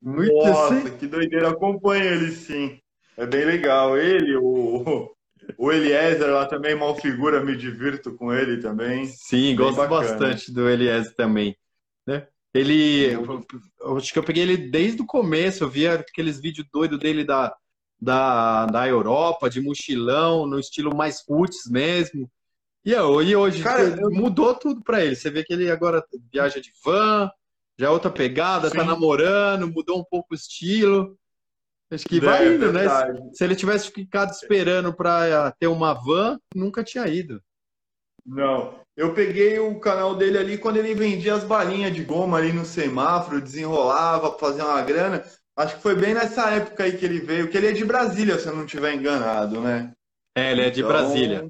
[0.00, 0.96] Muito Nossa, assim.
[0.98, 1.50] que doideira.
[1.50, 2.78] Acompanha ele sim.
[3.16, 3.96] É bem legal.
[3.98, 5.10] Ele, o,
[5.56, 9.06] o Eliezer lá também, mal figura, me divirto com ele também.
[9.06, 10.00] Sim, Bem gosto bacana.
[10.00, 11.56] bastante do Eliezer também,
[12.06, 12.26] né?
[12.52, 13.44] Ele, eu,
[13.80, 17.24] eu acho que eu peguei ele desde o começo, eu via aqueles vídeos doidos dele
[17.24, 17.52] da,
[18.00, 22.30] da, da Europa, de mochilão, no estilo mais roots mesmo.
[22.84, 25.16] E, eu- e hoje Cara, mudou tudo pra ele.
[25.16, 27.30] Você vê que ele agora viaja de van,
[27.78, 28.86] já é outra pegada, tá Sim.
[28.86, 31.18] namorando, mudou um pouco o estilo.
[31.90, 32.80] Acho que É, vai indo, né?
[32.80, 33.36] verdade.
[33.36, 37.42] Se ele tivesse ficado esperando pra ter uma van, nunca tinha ido.
[38.26, 38.74] Não.
[38.96, 42.64] Eu peguei o canal dele ali quando ele vendia as balinhas de goma ali no
[42.64, 45.24] semáforo, desenrolava fazer uma grana.
[45.56, 48.38] Acho que foi bem nessa época aí que ele veio, que ele é de Brasília,
[48.38, 49.92] se eu não estiver enganado, né?
[50.36, 51.48] É, ele é de Então, Brasília.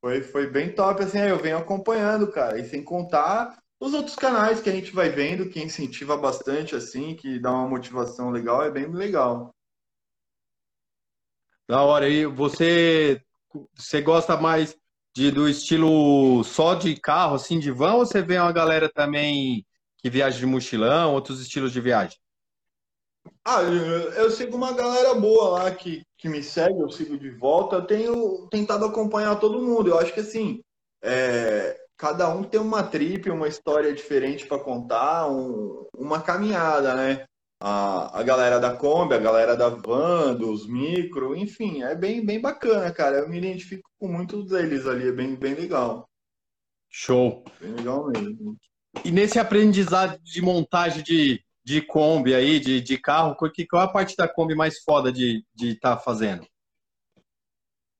[0.00, 2.58] Foi, foi bem top, assim, aí eu venho acompanhando, cara.
[2.58, 7.14] E sem contar os outros canais que a gente vai vendo, que incentiva bastante, assim,
[7.14, 9.54] que dá uma motivação legal, é bem legal.
[11.68, 12.08] Da hora.
[12.08, 13.20] E você,
[13.74, 14.76] você gosta mais
[15.14, 19.66] de, do estilo só de carro, assim, de van, ou você vê uma galera também
[19.98, 22.16] que viaja de mochilão, outros estilos de viagem?
[23.44, 27.30] Ah, eu, eu sigo uma galera boa lá que, que me segue, eu sigo de
[27.30, 27.76] volta.
[27.76, 29.88] Eu tenho tentado acompanhar todo mundo.
[29.90, 30.60] Eu acho que assim,
[31.02, 37.24] é, cada um tem uma trip, uma história diferente para contar, um- uma caminhada, né?
[37.60, 42.40] A, a galera da Kombi, a galera da van, dos micro, enfim, é bem, bem
[42.40, 43.18] bacana, cara.
[43.18, 46.08] Eu me identifico com muitos deles ali, é bem, bem legal.
[46.88, 47.44] Show.
[47.60, 48.56] Bem legal mesmo.
[49.04, 53.84] E nesse aprendizado de montagem de, de Kombi aí, de, de carro, que- qual é
[53.84, 56.46] a parte da Kombi mais foda de estar fazendo?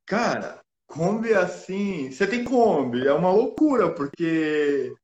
[0.06, 4.94] Cara, Kombi assim, você tem Kombi, é uma loucura, porque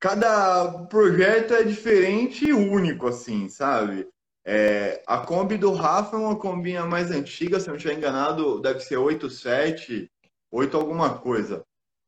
[0.00, 4.08] cada projeto é diferente e único, assim, sabe?
[4.44, 8.60] É, a Kombi do Rafa é uma combinha mais antiga, se eu não estiver enganado,
[8.60, 10.10] deve ser 87,
[10.50, 11.62] 8 alguma coisa.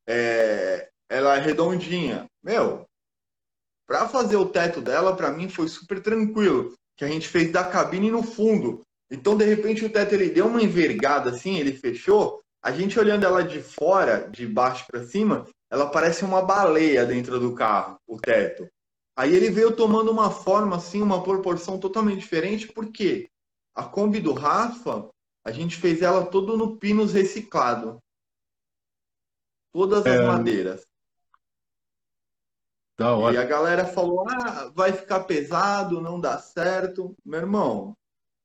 [0.09, 2.27] É, ela é redondinha.
[2.43, 2.86] Meu,
[3.87, 7.65] Para fazer o teto dela, para mim foi super tranquilo, que a gente fez da
[7.65, 8.83] cabine no fundo.
[9.11, 12.41] Então, de repente, o teto ele deu uma envergada assim, ele fechou.
[12.63, 17.39] A gente olhando ela de fora, de baixo para cima, ela parece uma baleia dentro
[17.39, 18.69] do carro, o teto.
[19.17, 23.29] Aí ele veio tomando uma forma assim, uma proporção totalmente diferente, porque
[23.75, 25.09] a Kombi do Rafa,
[25.45, 27.99] a gente fez ela todo no pinos reciclado.
[29.73, 30.27] Todas as é...
[30.27, 30.86] madeiras.
[32.99, 33.35] Da hora.
[33.35, 37.15] E a galera falou: ah, vai ficar pesado, não dá certo.
[37.25, 37.95] Meu irmão,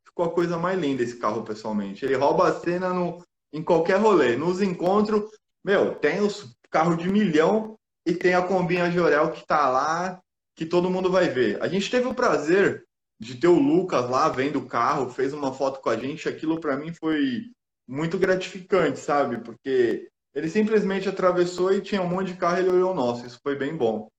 [0.06, 2.04] ficou a coisa mais linda esse carro, pessoalmente.
[2.04, 4.36] Ele rouba a cena no, em qualquer rolê.
[4.36, 5.32] Nos encontros,
[5.64, 10.20] meu, tem os carros de milhão e tem a combinha Jorel que tá lá,
[10.56, 11.62] que todo mundo vai ver.
[11.64, 12.84] A gente teve o prazer
[13.20, 16.28] de ter o Lucas lá vendo o carro, fez uma foto com a gente.
[16.28, 17.52] Aquilo para mim foi
[17.88, 19.38] muito gratificante, sabe?
[19.38, 23.26] Porque ele simplesmente atravessou e tinha um monte de carro e ele olhou o nosso.
[23.26, 24.10] Isso foi bem bom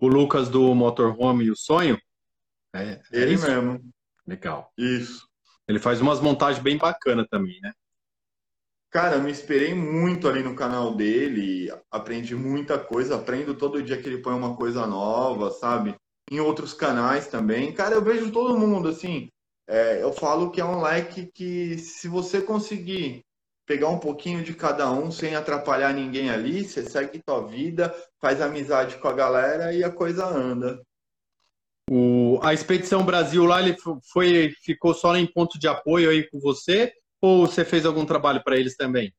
[0.00, 2.00] o Lucas do Motorhome e o Sonho?
[2.74, 3.46] É, é Ele isso?
[3.46, 3.80] mesmo.
[4.26, 4.72] Legal.
[4.76, 5.28] Isso.
[5.68, 7.72] Ele faz umas montagens bem bacanas também, né?
[8.90, 14.00] Cara, eu me esperei muito ali no canal dele, aprendi muita coisa, aprendo todo dia
[14.00, 15.94] que ele põe uma coisa nova, sabe?
[16.28, 17.72] Em outros canais também.
[17.72, 19.28] Cara, eu vejo todo mundo, assim,
[19.68, 23.24] é, eu falo que é um leque que se você conseguir
[23.70, 28.40] pegar um pouquinho de cada um sem atrapalhar ninguém ali, você segue tua vida, faz
[28.40, 30.82] amizade com a galera e a coisa anda.
[31.88, 33.76] O, a Expedição Brasil lá, ele
[34.12, 36.92] foi, ficou só em ponto de apoio aí com você?
[37.22, 39.14] Ou você fez algum trabalho para eles também?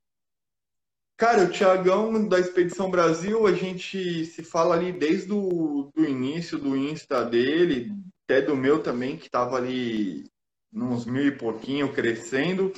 [1.15, 6.57] Cara, o Tiagão da Expedição Brasil, a gente se fala ali desde o do início
[6.57, 7.89] do Insta dele,
[8.25, 10.25] até do meu também, que estava ali
[10.73, 12.73] uns mil e pouquinho crescendo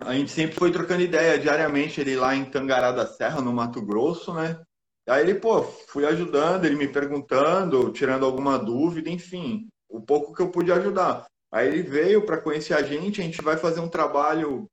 [0.00, 3.80] a gente sempre foi trocando ideia diariamente, ele lá em Tangará da Serra, no Mato
[3.80, 4.60] Grosso, né?
[5.08, 10.42] Aí ele, pô, fui ajudando, ele me perguntando, tirando alguma dúvida, enfim, o pouco que
[10.42, 11.26] eu pude ajudar.
[11.50, 14.68] Aí ele veio para conhecer a gente, a gente vai fazer um trabalho,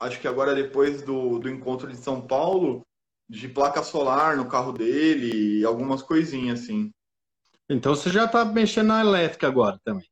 [0.00, 2.82] acho que agora depois do, do encontro de São Paulo,
[3.28, 6.90] de placa solar no carro dele e algumas coisinhas assim.
[7.68, 10.08] Então você já está mexendo na elétrica agora também.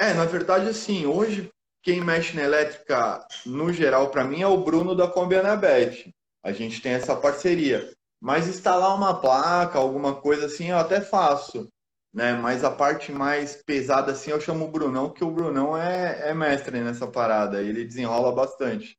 [0.00, 1.50] É, na verdade, assim, hoje
[1.88, 6.14] quem mexe na elétrica, no geral, para mim, é o Bruno da Kombi Anabete.
[6.44, 7.90] A gente tem essa parceria.
[8.20, 11.66] Mas instalar uma placa, alguma coisa assim, eu até faço.
[12.12, 12.34] Né?
[12.34, 16.34] Mas a parte mais pesada, assim, eu chamo o Brunão, que o Brunão é, é
[16.34, 17.62] mestre nessa parada.
[17.62, 18.94] Ele desenrola bastante.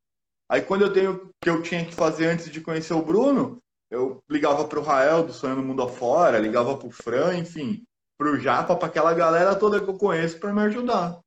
[0.48, 4.20] Aí quando eu tenho que eu tinha que fazer antes de conhecer o Bruno, eu
[4.28, 7.84] ligava para o Rael do Sonho no Mundo Afora, ligava para o Fran, enfim,
[8.18, 11.20] para o Japa, para aquela galera toda que eu conheço para me ajudar.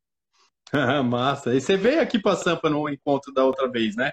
[1.06, 1.54] Massa.
[1.54, 4.12] E você veio aqui para Sampa no encontro da outra vez, né?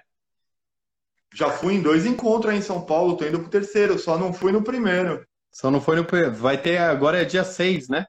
[1.32, 4.32] Já fui em dois encontros aí em São Paulo, tô indo pro terceiro, só não
[4.32, 5.24] fui no primeiro.
[5.50, 6.34] Só não foi no primeiro.
[6.34, 8.04] Vai ter agora é dia 6, né?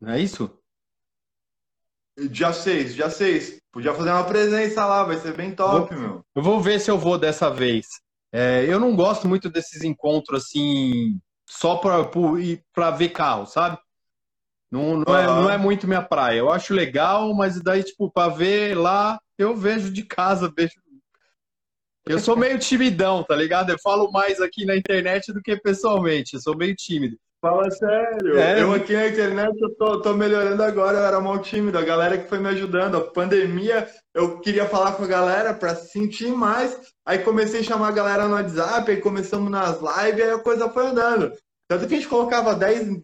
[0.00, 0.50] Não é isso?
[2.30, 3.58] Dia 6, dia 6.
[3.72, 6.24] Podia fazer uma presença lá, vai ser bem top, vou, meu.
[6.34, 7.86] Eu vou ver se eu vou dessa vez.
[8.32, 13.78] É, eu não gosto muito desses encontros assim, só para ver carro, sabe?
[14.70, 16.38] Não, não, é, não é muito minha praia.
[16.38, 20.74] Eu acho legal, mas daí, tipo, pra ver lá, eu vejo de casa, vejo.
[22.06, 23.70] Eu sou meio timidão, tá ligado?
[23.70, 26.34] Eu falo mais aqui na internet do que pessoalmente.
[26.34, 27.16] Eu sou meio tímido.
[27.40, 28.38] Fala sério.
[28.38, 28.62] É.
[28.62, 31.78] Eu aqui na internet eu tô, tô, melhorando agora, eu era mal tímido.
[31.78, 32.96] A galera que foi me ajudando.
[32.96, 36.76] A pandemia, eu queria falar com a galera para sentir mais.
[37.04, 40.68] Aí comecei a chamar a galera no WhatsApp, aí começamos nas lives, aí a coisa
[40.68, 41.32] foi andando.
[41.68, 43.00] Tanto que a gente colocava 10,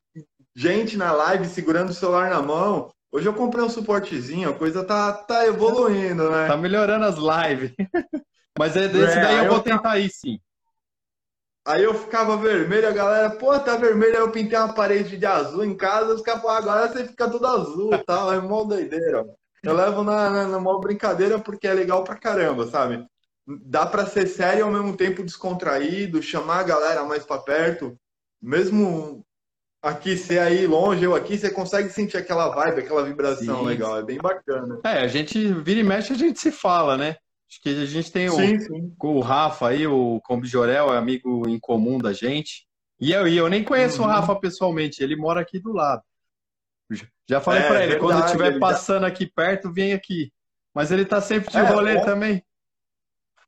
[0.54, 2.90] gente na live segurando o celular na mão.
[3.10, 6.46] Hoje eu comprei um suportezinho, a coisa tá, tá evoluindo, né?
[6.46, 7.72] Tá melhorando as lives.
[8.58, 10.38] Mas é desse é, daí eu vou tentar ir sim.
[11.64, 15.24] Aí eu ficava vermelho, a galera, pô, tá vermelho, aí eu pintei uma parede de
[15.24, 18.64] azul em casa, os caras falaram, agora você fica tudo azul e tal, é mó
[18.64, 19.24] doideira.
[19.62, 23.06] Eu levo na, na, na mó brincadeira porque é legal pra caramba, sabe?
[23.46, 27.96] Dá pra ser sério e ao mesmo tempo descontraído, chamar a galera mais pra perto,
[28.40, 29.24] mesmo
[29.82, 33.66] aqui, você aí longe, eu aqui, você consegue sentir aquela vibe, aquela vibração sim.
[33.66, 34.80] legal, é bem bacana.
[34.84, 37.16] É, a gente vira e mexe, a gente se fala, né?
[37.50, 38.94] Acho que a gente tem sim, o, sim.
[38.98, 42.66] o Rafa aí, o Combi Jorel, é amigo em comum da gente.
[42.98, 44.08] E eu, e eu nem conheço uhum.
[44.08, 46.02] o Rafa pessoalmente, ele mora aqui do lado.
[47.28, 49.08] Já falei é, para ele, verdade, quando estiver passando já...
[49.08, 50.32] aqui perto, vem aqui.
[50.74, 52.04] Mas ele tá sempre de é, rolê bom.
[52.04, 52.42] também.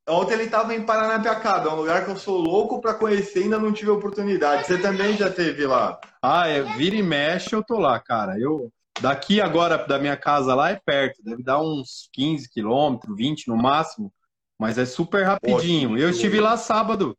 [0.06, 3.42] Ontem ele estava em Paranapiacaba, é um lugar que eu sou louco para conhecer e
[3.44, 4.66] ainda não tive oportunidade.
[4.66, 5.98] Você também já teve lá?
[6.22, 8.38] Ah, é, vira e mexe, eu tô lá, cara.
[8.38, 13.48] Eu daqui agora da minha casa lá é perto, deve dar uns 15 quilômetros, 20
[13.48, 14.12] no máximo,
[14.58, 15.90] mas é super rapidinho.
[15.90, 17.16] Poxa, eu estive lá sábado.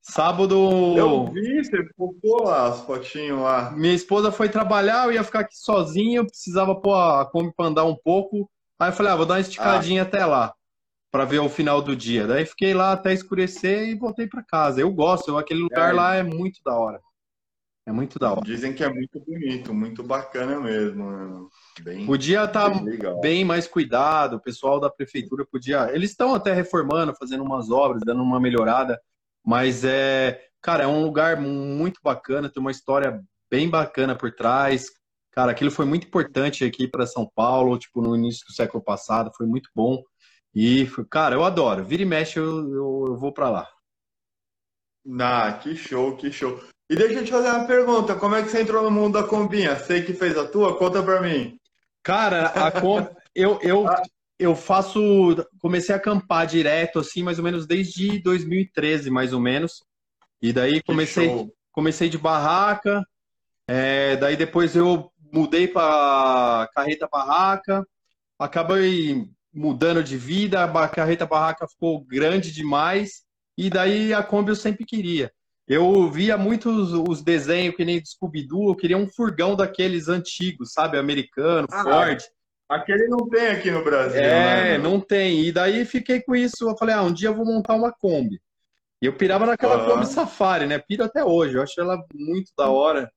[0.00, 0.54] Sábado.
[0.96, 3.70] Eu vi, você postou lá as fotinhas lá.
[3.72, 7.84] Minha esposa foi trabalhar, eu ia ficar aqui sozinho, precisava pôr a Kombi pra andar
[7.84, 8.48] um pouco.
[8.78, 10.04] Aí eu falei, ah, vou dar uma esticadinha ah.
[10.04, 10.52] até lá,
[11.14, 12.26] para ver o final do dia.
[12.26, 14.80] Daí fiquei lá até escurecer e voltei para casa.
[14.80, 15.92] Eu gosto, aquele lugar é.
[15.92, 17.00] lá é muito da hora.
[17.86, 18.40] É muito da hora.
[18.40, 21.48] Dizem que é muito bonito, muito bacana mesmo.
[21.82, 25.88] Bem, podia estar tá bem, bem, mais cuidado, o pessoal da prefeitura podia.
[25.94, 29.00] Eles estão até reformando, fazendo umas obras, dando uma melhorada,
[29.46, 34.86] mas é, cara, é um lugar muito bacana, tem uma história bem bacana por trás.
[35.30, 39.30] Cara, aquilo foi muito importante aqui para São Paulo, tipo, no início do século passado,
[39.36, 40.02] foi muito bom.
[40.54, 41.84] E, cara, eu adoro.
[41.84, 43.68] Vira e mexe, eu, eu, eu vou para lá.
[45.20, 46.62] Ah, que show, que show.
[46.88, 49.26] E deixa eu te fazer uma pergunta, como é que você entrou no mundo da
[49.26, 49.76] combinha?
[49.76, 51.58] Sei que fez a tua, conta pra mim.
[52.02, 52.98] Cara, a com...
[53.34, 53.86] eu, eu,
[54.38, 55.00] eu faço,
[55.58, 59.82] comecei a acampar direto, assim, mais ou menos desde 2013, mais ou menos.
[60.40, 63.02] E daí comecei, comecei de barraca,
[63.66, 67.86] é, daí depois eu mudei para carreta barraca,
[68.38, 73.22] acabei mudando de vida, a carreta barraca ficou grande demais,
[73.56, 75.30] e daí a Kombi eu sempre queria.
[75.66, 80.72] Eu via muitos os desenhos que nem do Scooby-Doo, eu queria um furgão daqueles antigos,
[80.72, 80.98] sabe?
[80.98, 82.22] Americano, ah, Ford.
[82.68, 84.20] Aquele não tem aqui no Brasil.
[84.20, 84.78] É, né?
[84.78, 85.44] não tem.
[85.44, 86.68] E daí fiquei com isso.
[86.68, 88.40] Eu falei, ah, um dia eu vou montar uma Kombi.
[89.00, 89.86] E eu pirava naquela ah.
[89.86, 90.78] Kombi Safari, né?
[90.78, 91.56] Piro até hoje.
[91.56, 93.10] Eu acho ela muito da hora.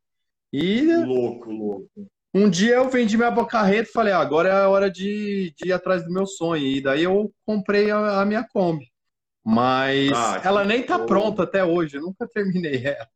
[0.53, 0.85] E.
[1.05, 2.07] Louco, louco.
[2.37, 5.69] Um dia eu vendi minha carreta e falei, ah, agora é a hora de, de
[5.69, 6.63] ir atrás do meu sonho.
[6.63, 8.85] E daí eu comprei a, a minha Kombi.
[9.43, 13.07] Mas ah, ela nem tá pronta até hoje, eu nunca terminei ela.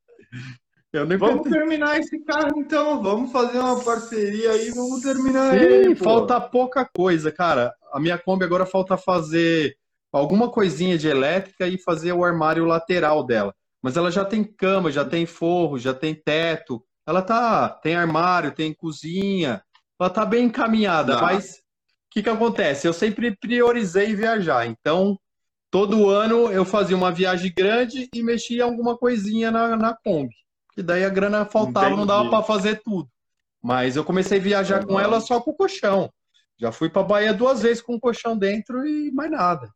[1.19, 5.95] Vamos terminar esse carro então, vamos fazer uma parceria aí, vamos terminar Sim, ele.
[5.95, 6.03] Pô.
[6.03, 7.73] Falta pouca coisa, cara.
[7.93, 9.75] A minha Kombi agora falta fazer
[10.11, 13.53] alguma coisinha de elétrica e fazer o armário lateral dela.
[13.81, 16.83] Mas ela já tem cama, já tem forro, já tem teto.
[17.05, 19.63] Ela tá, tem armário, tem cozinha.
[19.99, 21.21] Ela tá bem encaminhada, ah.
[21.21, 21.61] mas o
[22.11, 22.87] que que acontece?
[22.87, 25.19] Eu sempre priorizei viajar, então
[25.69, 30.35] todo ano eu fazia uma viagem grande e mexia alguma coisinha na, na Kombi.
[30.73, 31.99] Que daí a grana faltava, Entendi.
[31.99, 33.09] não dava para fazer tudo.
[33.61, 36.11] Mas eu comecei a viajar com ela só com o colchão.
[36.59, 39.71] Já fui para Bahia duas vezes com o colchão dentro e mais nada.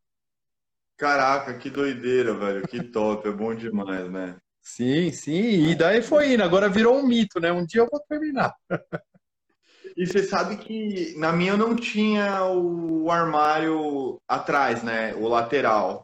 [0.97, 2.67] Caraca, que doideira, velho.
[2.67, 4.37] Que top, é bom demais, né?
[4.65, 5.69] Sim, sim.
[5.69, 6.43] E daí foi indo.
[6.43, 7.51] Agora virou um mito, né?
[7.51, 8.53] Um dia eu vou terminar.
[9.95, 15.13] E você sabe que na minha não tinha o armário atrás, né?
[15.13, 16.03] O lateral.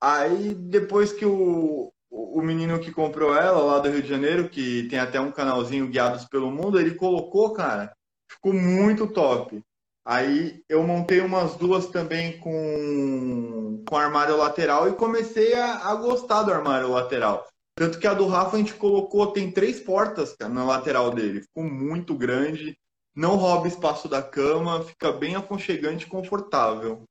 [0.00, 4.86] Aí depois que o, o menino que comprou ela lá do Rio de Janeiro, que
[4.88, 7.92] tem até um canalzinho Guiados pelo Mundo, ele colocou, cara,
[8.30, 9.60] ficou muito top.
[10.04, 16.42] Aí eu montei umas duas também com, com armário lateral e comecei a, a gostar
[16.42, 17.49] do armário lateral.
[17.74, 21.42] Tanto que a do Rafa a gente colocou, tem três portas cara, na lateral dele.
[21.42, 22.76] Ficou muito grande
[23.14, 27.04] não rouba espaço da cama, fica bem aconchegante e confortável.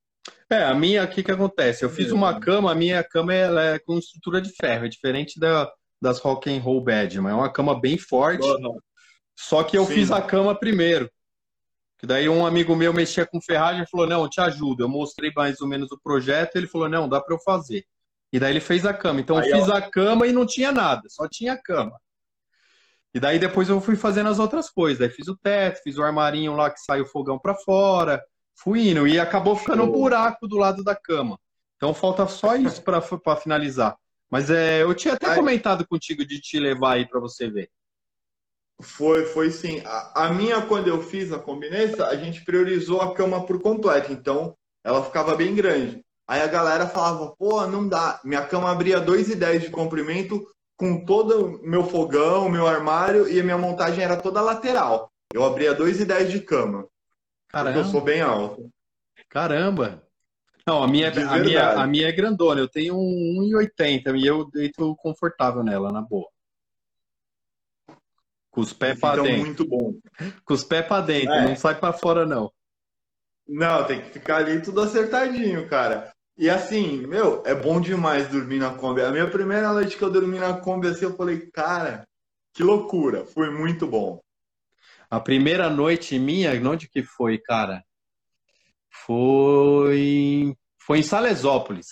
[0.50, 1.84] É, a minha, o que que acontece?
[1.84, 5.39] Eu fiz uma cama, a minha cama ela é com estrutura de ferro, é diferente
[5.39, 8.48] da, das rock and roll bed, mas é uma cama bem forte.
[8.48, 8.80] Uhum.
[9.38, 9.93] Só que eu Sim.
[9.93, 11.10] fiz a cama primeiro.
[12.00, 14.84] Que daí um amigo meu mexia com ferragem e falou: "Não, eu te ajudo".
[14.84, 17.86] Eu mostrei mais ou menos o projeto, ele falou: "Não, dá para eu fazer".
[18.32, 19.20] E daí ele fez a cama.
[19.20, 22.00] Então Aí eu fiz a cama e não tinha nada, só tinha a cama.
[23.13, 25.00] E daí depois eu fui fazendo as outras coisas.
[25.00, 28.24] Daí fiz o teto, fiz o armarinho lá que sai o fogão para fora,
[28.56, 29.08] fui indo.
[29.08, 31.39] E acabou ficando um buraco do lado da cama.
[31.76, 33.97] Então falta só isso para finalizar.
[34.30, 37.70] Mas é, eu tinha até comentado contigo de te levar aí para você ver.
[38.82, 39.82] Foi, foi sim.
[39.84, 44.14] A, a, minha, quando eu fiz a combinesta, a gente priorizou a cama por completo.
[44.14, 46.06] Então ela ficava bem grande.
[46.30, 48.21] Aí a galera falava, pô, não dá.
[48.23, 50.45] Minha cama abria 2,10 de comprimento,
[50.77, 55.11] com todo o meu fogão, meu armário e a minha montagem era toda lateral.
[55.34, 56.88] Eu abria 2,10 de cama.
[57.47, 57.80] Caramba.
[57.80, 58.69] eu sou bem alto.
[59.27, 60.03] Caramba!
[60.67, 62.61] Não, a minha, a minha, a minha é grandona.
[62.61, 66.30] Eu tenho 1,80 e eu deito confortável nela, na boa.
[68.51, 69.45] Com os pés para dentro.
[69.47, 69.95] muito bom.
[70.45, 71.47] Com os pés para dentro, é.
[71.47, 72.51] não sai para fora, não.
[73.47, 76.13] Não, tem que ficar ali tudo acertadinho, cara.
[76.40, 79.02] E assim, meu, é bom demais dormir na Kombi.
[79.02, 82.08] A minha primeira noite que eu dormi na Kombi, assim, eu falei, cara,
[82.54, 83.26] que loucura.
[83.26, 84.22] Foi muito bom.
[85.10, 87.84] A primeira noite minha, onde que foi, cara?
[88.90, 90.56] Foi.
[90.82, 91.88] Foi em Salesópolis.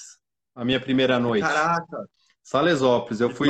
[0.56, 1.46] A minha primeira noite.
[1.46, 2.08] Caraca!
[2.42, 3.20] Salesópolis.
[3.20, 3.50] Eu fui,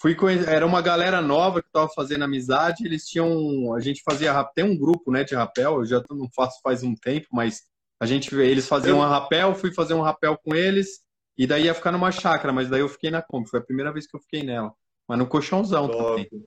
[0.00, 2.86] fui com, era uma galera nova que estava fazendo amizade.
[2.86, 5.80] Eles tinham, a gente fazia tem um grupo, né, de rapel.
[5.80, 7.70] Eu já não faço faz um tempo, mas
[8.02, 9.04] a gente, eles faziam eu...
[9.04, 11.02] um rapel, fui fazer um rapel com eles.
[11.38, 13.48] e daí ia ficar numa chácara, mas daí eu fiquei na Kombi.
[13.48, 14.72] Foi a primeira vez que eu fiquei nela.
[15.06, 16.00] Mas no colchãozão Top.
[16.00, 16.44] também.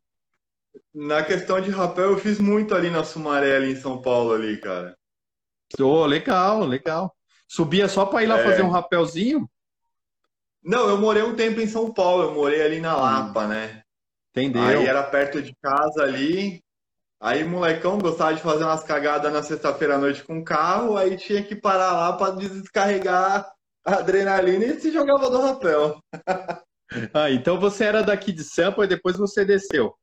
[0.93, 4.59] Na questão de rapel, eu fiz muito ali na Sumaré, ali em São Paulo, ali,
[4.59, 4.97] cara.
[5.79, 7.15] Oh, legal, legal.
[7.47, 8.43] Subia só para ir lá é...
[8.43, 9.49] fazer um rapelzinho?
[10.61, 13.81] Não, eu morei um tempo em São Paulo, eu morei ali na Lapa, né?
[14.31, 14.61] Entendeu?
[14.61, 16.64] Aí era perto de casa ali.
[17.25, 21.17] Aí, molecão, gostava de fazer umas cagadas na sexta-feira à noite com o carro, aí
[21.17, 23.51] tinha que parar lá para descarregar
[23.83, 25.99] a adrenalina e se jogava do rapel.
[27.11, 29.95] ah, então você era daqui de Sampa e depois você desceu.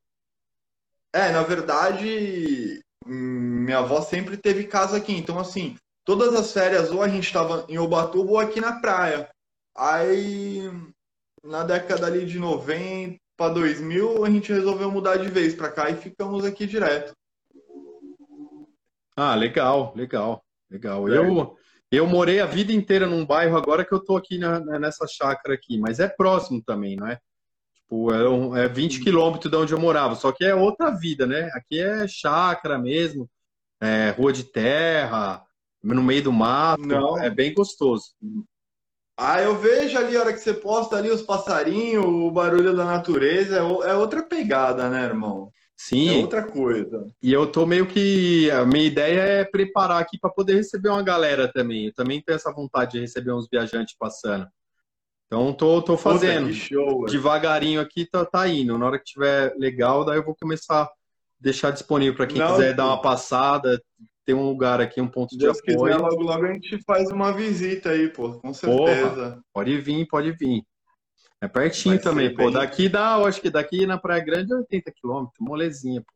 [1.13, 5.13] É, na verdade, minha avó sempre teve casa aqui.
[5.13, 9.31] Então, assim, todas as férias ou a gente estava em Ubatuba ou aqui na praia.
[9.77, 10.69] Aí,
[11.45, 15.91] na década ali de 90 para 2000, a gente resolveu mudar de vez para cá
[15.91, 17.13] e ficamos aqui direto.
[19.17, 21.09] Ah, legal, legal, legal.
[21.09, 21.17] É.
[21.17, 21.57] Eu,
[21.91, 25.55] eu morei a vida inteira num bairro, agora que eu tô aqui na, nessa chácara
[25.55, 27.19] aqui, mas é próximo também, não é?
[27.75, 31.27] Tipo, é, um, é 20 quilômetros de onde eu morava, só que é outra vida,
[31.27, 31.51] né?
[31.53, 33.29] Aqui é chácara mesmo,
[33.81, 35.43] é rua de terra,
[35.83, 37.19] no meio do mato, Não.
[37.21, 38.13] é bem gostoso.
[39.25, 42.85] Ah, eu vejo ali a hora que você posta ali os passarinhos, o barulho da
[42.85, 45.49] natureza, é, é outra pegada, né, irmão?
[45.77, 46.09] Sim.
[46.09, 47.07] É outra coisa.
[47.23, 48.51] E eu tô meio que.
[48.51, 51.87] A minha ideia é preparar aqui para poder receber uma galera também.
[51.87, 54.47] Eu também tenho essa vontade de receber uns viajantes passando.
[55.27, 56.49] Então tô, tô fazendo.
[56.49, 58.77] Puta, show, Devagarinho aqui tá, tá indo.
[58.77, 60.91] Na hora que tiver legal, daí eu vou começar a
[61.41, 63.81] deixar disponível para quem Não, quiser dar uma passada.
[64.25, 65.95] Tem um lugar aqui, um ponto Deus de apoio.
[65.95, 69.11] Quiser, logo, logo a gente faz uma visita aí, pô, com certeza.
[69.11, 70.63] Porra, pode vir, pode vir.
[71.41, 72.45] É pertinho Vai também, pô.
[72.45, 72.53] Bem...
[72.53, 76.13] Daqui dá, eu acho que daqui na Praia Grande é 80 quilômetros, molezinha, pô.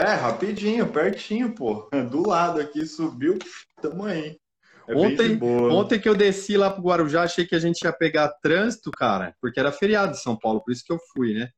[0.00, 1.88] É, rapidinho, pertinho, pô.
[2.08, 3.36] Do lado aqui, subiu,
[3.82, 4.38] tamo aí.
[4.86, 8.28] É ontem, ontem que eu desci lá pro Guarujá, achei que a gente ia pegar
[8.40, 11.48] trânsito, cara, porque era feriado de São Paulo, por isso que eu fui, né?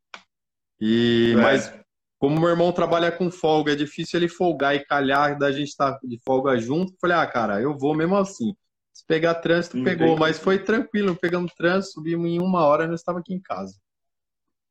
[0.80, 1.40] E, é.
[1.40, 1.81] Mas
[2.22, 5.94] como meu irmão trabalha com folga, é difícil ele folgar e calhar da gente estar
[5.94, 6.94] tá de folga junto.
[7.00, 8.54] Falei, ah, cara, eu vou mesmo assim.
[8.92, 11.16] Se pegar trânsito, pegou, mas foi tranquilo.
[11.16, 13.76] Pegamos trânsito, subimos em uma hora e nós estava aqui em casa.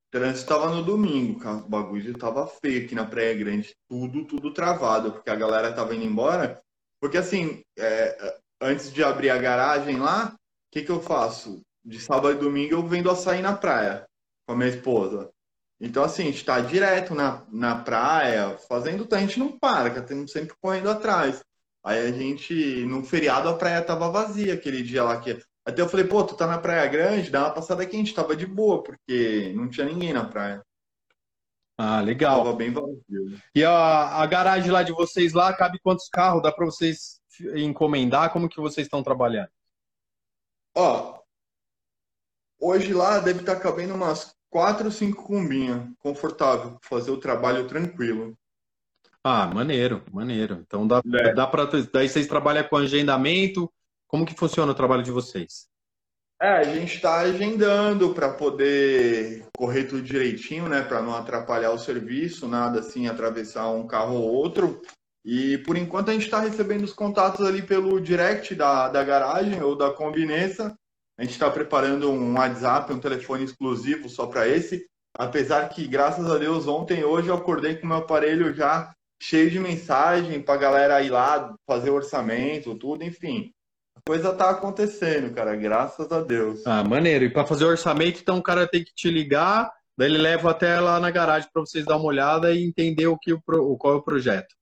[0.10, 1.58] Trânsito estava no domingo, cara.
[1.58, 3.76] O bagulho estava feio aqui na Praia Grande.
[3.90, 6.62] Tudo, tudo travado, porque a galera estava indo embora.
[7.02, 10.38] Porque assim, é, antes de abrir a garagem lá, o
[10.72, 11.62] que, que eu faço?
[11.84, 14.08] De sábado e domingo eu vendo açaí na praia
[14.48, 15.30] com a minha esposa.
[15.82, 20.00] Então, assim, a gente está direto na, na praia, fazendo a gente não para, que
[20.00, 21.44] estamos sempre correndo atrás.
[21.84, 25.20] Aí a gente, no feriado, a praia tava vazia aquele dia lá.
[25.20, 25.42] Que...
[25.66, 28.14] Até eu falei, pô, tu tá na Praia Grande, dá uma passada aqui, a gente
[28.14, 30.64] tava de boa, porque não tinha ninguém na praia.
[31.76, 32.44] Ah, legal.
[32.44, 33.42] Tava bem vazio.
[33.56, 36.44] E a, a garagem lá de vocês lá, cabe quantos carros?
[36.44, 37.20] Dá para vocês
[37.56, 38.32] encomendar?
[38.32, 39.50] Como que vocês estão trabalhando?
[40.78, 41.20] Ó,
[42.60, 48.38] hoje lá deve estar tá cabendo umas quatro, cinco combinhas, confortável, fazer o trabalho tranquilo.
[49.24, 50.64] Ah, maneiro, maneiro.
[50.68, 51.34] Então dá, é.
[51.34, 51.66] dá para.
[51.92, 53.72] Daí vocês trabalham com agendamento.
[54.08, 55.70] Como que funciona o trabalho de vocês?
[56.42, 60.82] É, a gente está agendando para poder correr tudo direitinho, né?
[60.82, 64.82] Para não atrapalhar o serviço, nada assim, atravessar um carro ou outro.
[65.24, 69.62] E por enquanto a gente está recebendo os contatos ali pelo direct da, da garagem
[69.62, 70.76] ou da combinessa.
[71.22, 74.88] A gente está preparando um WhatsApp, um telefone exclusivo só para esse.
[75.16, 78.92] Apesar que, graças a Deus, ontem hoje eu acordei com o meu aparelho já
[79.22, 83.52] cheio de mensagem para galera ir lá fazer orçamento, tudo, enfim.
[83.96, 86.66] A coisa tá acontecendo, cara, graças a Deus.
[86.66, 87.26] Ah, maneiro.
[87.26, 90.80] E para fazer orçamento, então o cara tem que te ligar, daí ele leva até
[90.80, 93.98] lá na garagem para vocês dar uma olhada e entender o que o qual é
[93.98, 94.56] o projeto.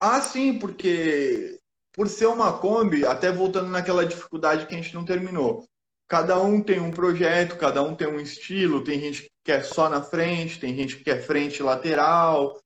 [0.00, 1.58] Ah, sim, porque
[1.98, 5.66] por ser uma Kombi, até voltando naquela dificuldade que a gente não terminou.
[6.06, 9.88] Cada um tem um projeto, cada um tem um estilo, tem gente que quer só
[9.88, 12.56] na frente, tem gente que quer frente lateral,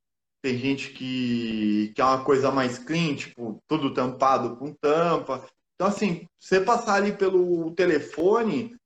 [0.42, 5.48] tem gente que quer uma coisa mais clean, tipo, tudo tampado com tampa.
[5.76, 8.76] Então, assim, você passar ali pelo telefone,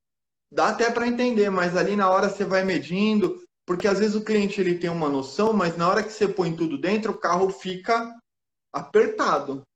[0.52, 4.24] dá até para entender, mas ali na hora você vai medindo, porque às vezes o
[4.24, 7.50] cliente ele tem uma noção, mas na hora que você põe tudo dentro, o carro
[7.50, 8.14] fica
[8.72, 9.66] apertado.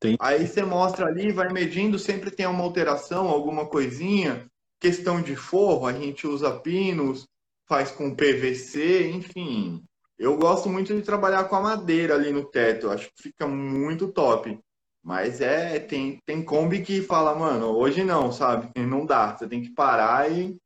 [0.00, 0.16] Tem.
[0.18, 4.50] Aí você mostra ali, vai medindo, sempre tem uma alteração, alguma coisinha.
[4.80, 7.28] Questão de forro, a gente usa pinos,
[7.68, 9.84] faz com PVC, enfim.
[10.18, 14.10] Eu gosto muito de trabalhar com a madeira ali no teto, acho que fica muito
[14.10, 14.58] top.
[15.02, 18.70] Mas é, tem, tem Kombi que fala, mano, hoje não, sabe?
[18.78, 20.56] Não dá, você tem que parar e.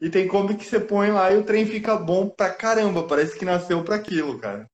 [0.00, 3.38] E tem Kombi que você põe lá e o trem fica bom pra caramba, parece
[3.38, 4.68] que nasceu para aquilo, cara.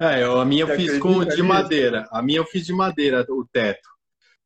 [0.00, 2.06] É, eu, a minha eu fiz com, de madeira.
[2.10, 3.88] A minha eu fiz de madeira, o teto.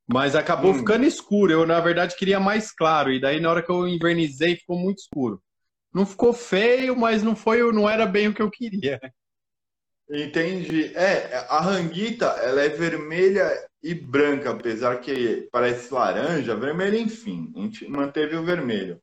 [0.06, 0.78] Mas acabou hum.
[0.78, 1.52] ficando escuro.
[1.52, 3.12] Eu, na verdade, queria mais claro.
[3.12, 5.42] E daí, na hora que eu invernizei, ficou muito escuro.
[5.92, 8.98] Não ficou feio, mas não foi, não era bem o que eu queria.
[10.10, 10.94] Entendi.
[10.94, 13.50] É, a ranguita, ela é vermelha
[13.82, 17.52] e branca, apesar que parece laranja, vermelho, enfim.
[17.56, 19.00] A gente manteve o vermelho.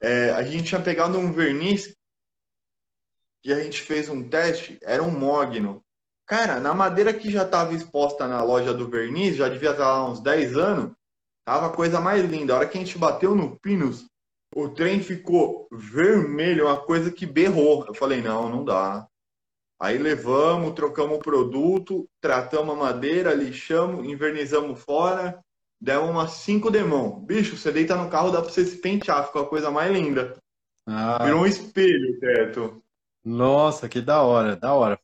[0.00, 1.94] É, a gente tinha pegado um verniz
[3.44, 5.83] e a gente fez um teste, era um mogno.
[6.26, 10.08] Cara, na madeira que já estava exposta na loja do verniz, já devia estar lá
[10.08, 10.92] uns 10 anos,
[11.44, 12.54] tava a coisa mais linda.
[12.54, 14.06] A hora que a gente bateu no Pinus,
[14.54, 17.84] o trem ficou vermelho, uma coisa que berrou.
[17.86, 19.06] Eu falei, não, não dá.
[19.78, 25.44] Aí levamos, trocamos o produto, tratamos a madeira, lixamos, invernizamos fora,
[25.78, 27.20] demos umas 5 demão.
[27.20, 30.36] Bicho, você deita no carro, dá pra você se pentear, ficou a coisa mais linda.
[30.86, 31.22] Ah.
[31.22, 32.82] Virou um espelho teto.
[33.22, 34.98] Nossa, que da hora, da hora.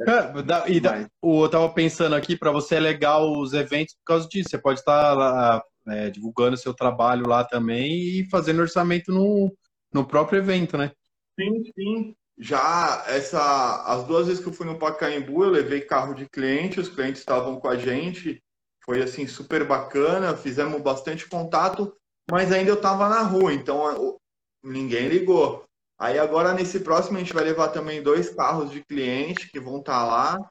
[0.00, 4.28] É, e da, eu tava pensando aqui, para você é legal os eventos por causa
[4.28, 4.50] disso.
[4.50, 9.54] Você pode estar lá, é, divulgando seu trabalho lá também e fazendo orçamento no,
[9.92, 10.90] no próprio evento, né?
[11.38, 12.16] Sim, sim.
[12.36, 16.80] Já essa, as duas vezes que eu fui no Pacaembu, eu levei carro de cliente,
[16.80, 18.42] os clientes estavam com a gente,
[18.84, 21.94] foi assim super bacana, fizemos bastante contato,
[22.28, 24.18] mas ainda eu estava na rua, então
[24.64, 25.64] ninguém ligou.
[26.04, 29.78] Aí agora nesse próximo a gente vai levar também dois carros de cliente que vão
[29.78, 30.50] estar tá lá.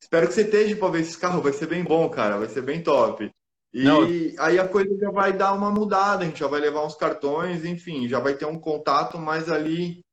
[0.00, 2.62] Espero que você esteja para ver esses carros, vai ser bem bom, cara, vai ser
[2.62, 3.28] bem top.
[3.74, 4.02] E Não.
[4.38, 7.64] aí a coisa já vai dar uma mudada, a gente já vai levar uns cartões,
[7.64, 10.04] enfim, já vai ter um contato mais ali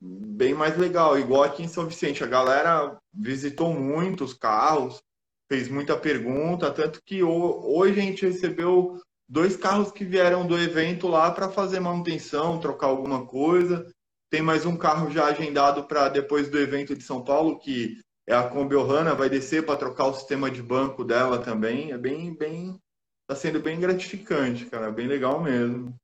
[0.00, 2.24] bem mais legal, igual aqui em São Vicente.
[2.24, 4.98] A galera visitou muitos carros,
[5.46, 11.06] fez muita pergunta, tanto que hoje a gente recebeu dois carros que vieram do evento
[11.06, 13.86] lá para fazer manutenção, trocar alguma coisa.
[14.30, 18.34] Tem mais um carro já agendado para depois do evento de São Paulo, que é
[18.34, 21.92] a Kombi Ohana, vai descer para trocar o sistema de banco dela também.
[21.92, 22.78] É bem, bem,
[23.26, 25.94] tá sendo bem gratificante, cara, bem legal mesmo.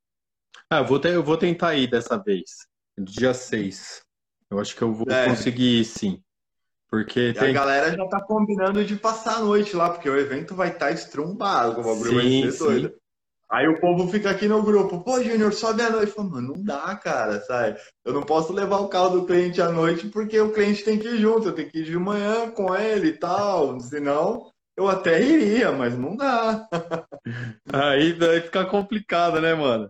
[0.70, 2.66] Ah, eu vou, ter, eu vou tentar ir dessa vez,
[2.98, 4.02] dia 6.
[4.50, 5.26] Eu acho que eu vou é.
[5.26, 6.22] conseguir ir, sim.
[6.88, 7.50] Porque tem...
[7.50, 10.86] a galera já tá combinando de passar a noite lá, porque o evento vai estar
[10.86, 12.58] tá estrumbado, o bagulho vai ser sim.
[12.58, 12.94] doido.
[13.54, 16.10] Aí o povo fica aqui no grupo, pô, Júnior, sobe à noite.
[16.10, 17.78] Falo, mano, não dá, cara, sabe?
[18.04, 21.06] Eu não posso levar o carro do cliente à noite porque o cliente tem que
[21.06, 23.78] ir junto, eu tenho que ir de manhã com ele e tal.
[23.78, 26.68] Senão, eu até iria, mas não dá.
[27.72, 29.88] Aí vai ficar complicado, né, mano?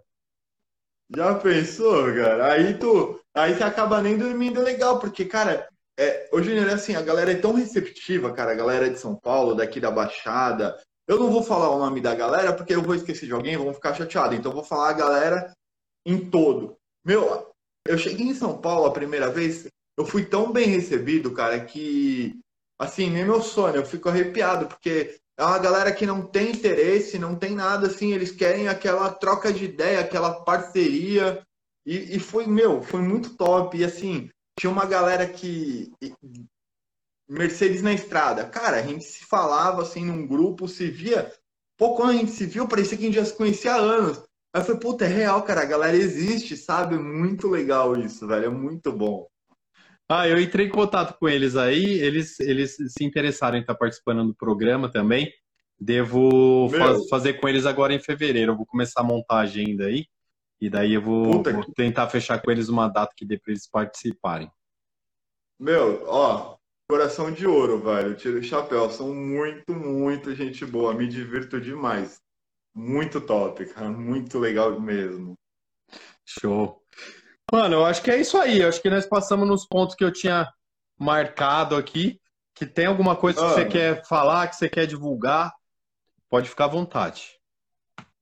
[1.17, 2.53] Já pensou, cara?
[2.53, 3.19] Aí tu.
[3.35, 5.67] Aí você acaba nem dormindo legal, porque, cara,
[5.99, 9.17] é, ô Júnior, é assim, a galera é tão receptiva, cara, a galera de São
[9.17, 10.77] Paulo, daqui da Baixada,
[11.07, 13.75] eu não vou falar o nome da galera porque eu vou esquecer de alguém, vão
[13.75, 14.39] ficar chateados.
[14.39, 15.53] Então eu vou falar a galera
[16.07, 16.77] em todo.
[17.05, 17.51] Meu,
[17.87, 19.67] eu cheguei em São Paulo a primeira vez,
[19.99, 22.39] eu fui tão bem recebido, cara, que
[22.79, 27.19] assim, nem meu sonho, eu fico arrepiado porque é uma galera que não tem interesse,
[27.19, 31.43] não tem nada assim, eles querem aquela troca de ideia, aquela parceria.
[31.85, 33.77] E, e foi, meu, foi muito top.
[33.77, 35.93] E assim, tinha uma galera que
[37.29, 38.45] Mercedes na estrada.
[38.45, 41.33] Cara, a gente se falava assim num grupo, se via.
[41.77, 44.19] Pô, quando a gente se viu, parecia que a gente já se conhecia há anos.
[44.53, 46.97] Aí eu falei, puta, é real, cara, a galera existe, sabe?
[46.97, 49.27] Muito legal isso, velho, é muito bom.
[50.09, 54.25] Ah, eu entrei em contato com eles aí, eles, eles se interessaram em estar participando
[54.25, 55.33] do programa também.
[55.81, 58.53] Devo faz, fazer com eles agora em fevereiro.
[58.53, 60.07] Eu vou começar a montar a agenda aí.
[60.61, 63.69] E daí eu vou, vou tentar fechar com eles uma data que dê para eles
[63.69, 64.51] participarem.
[65.59, 66.54] Meu, ó,
[66.95, 68.15] coração de ouro, velho.
[68.15, 68.89] Tiro o chapéu.
[68.89, 70.95] São muito, muito gente boa.
[70.95, 72.21] Me divirto demais.
[72.73, 73.91] Muito top, cara.
[73.91, 75.37] Muito legal mesmo.
[76.25, 76.81] Show.
[77.53, 78.61] Mano, eu acho que é isso aí.
[78.61, 80.49] Eu acho que nós passamos nos pontos que eu tinha
[80.97, 82.21] marcado aqui.
[82.55, 85.53] Que tem alguma coisa que você quer falar, que você quer divulgar,
[86.31, 87.33] pode ficar à vontade.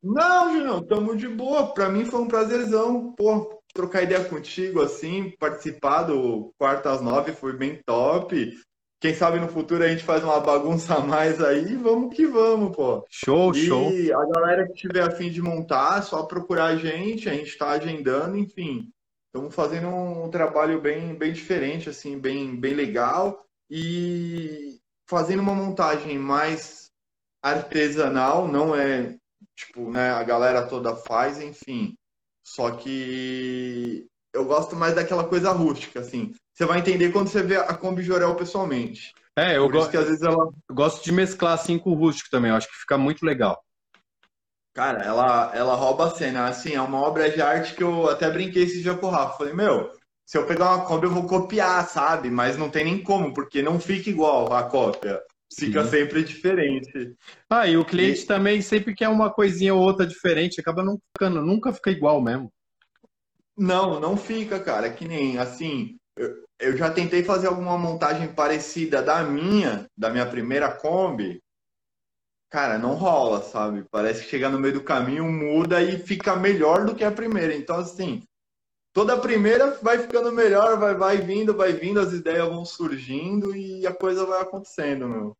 [0.02, 1.74] Não, Julião, tamo de boa.
[1.74, 3.12] Pra mim foi um prazerzão.
[3.12, 8.52] Pô, trocar ideia contigo, assim, participar do quarto às nove foi bem top.
[9.00, 12.76] Quem sabe no futuro a gente faz uma bagunça a mais aí, vamos que vamos,
[12.76, 13.04] pô.
[13.10, 13.90] Show, e show.
[13.90, 17.48] E a galera que tiver afim de montar, é só procurar a gente, a gente
[17.48, 18.88] está agendando, enfim.
[19.26, 23.44] Estamos fazendo um trabalho bem, bem diferente, assim, bem, bem legal.
[23.68, 26.90] E fazendo uma montagem mais
[27.42, 29.16] artesanal, não é
[29.56, 31.96] tipo, né, a galera toda faz, enfim.
[32.44, 36.32] Só que eu gosto mais daquela coisa rústica, assim.
[36.54, 39.12] Você vai entender quando você vê a Kombi Jorel pessoalmente.
[39.36, 42.28] É, eu gosto que às vezes ela eu gosto de mesclar assim com o rústico
[42.30, 43.62] também, eu acho que fica muito legal.
[44.74, 46.46] Cara, ela, ela rouba a cena.
[46.46, 49.38] Assim, é uma obra de arte que eu até brinquei esse dia com o Rafa.
[49.38, 49.90] Falei, meu,
[50.24, 52.30] se eu pegar uma Kombi eu vou copiar, sabe?
[52.30, 55.22] Mas não tem nem como, porque não fica igual a cópia.
[55.58, 55.90] Fica Sim.
[55.90, 57.14] sempre diferente.
[57.50, 60.98] Ah, e o cliente E- também sempre quer uma coisinha ou outra diferente, acaba não
[61.14, 62.52] ficando, nunca fica igual mesmo.
[63.56, 64.92] Não, não fica, cara.
[64.92, 65.96] Que nem assim.
[66.16, 71.40] Eu, eu já tentei fazer alguma montagem parecida da minha, da minha primeira Kombi.
[72.50, 73.84] Cara, não rola, sabe?
[73.90, 77.54] Parece que chega no meio do caminho, muda e fica melhor do que a primeira.
[77.54, 78.22] Então, assim,
[78.92, 83.86] toda primeira vai ficando melhor, vai, vai vindo, vai vindo, as ideias vão surgindo e
[83.86, 85.36] a coisa vai acontecendo, meu.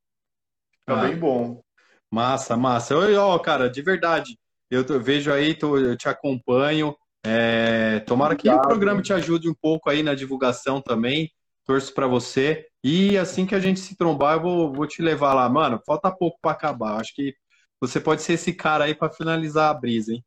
[0.89, 1.07] Fica Ah.
[1.07, 1.62] bem bom.
[2.11, 2.97] Massa, massa.
[2.97, 4.39] Oi, ó, cara, de verdade.
[4.70, 6.95] Eu, tô- eu vejo aí, tô- eu te acompanho.
[7.24, 8.68] É, tomara que o Obrigado.
[8.68, 11.30] programa te ajude um pouco aí na divulgação também.
[11.64, 12.66] Torço pra você.
[12.83, 15.49] E assim que a gente se trombar, eu vou, vou te levar lá.
[15.49, 17.01] Mano, falta pouco pra acabar.
[17.01, 17.35] Acho que
[17.80, 20.24] você pode ser esse cara aí pra finalizar a brisa, hein?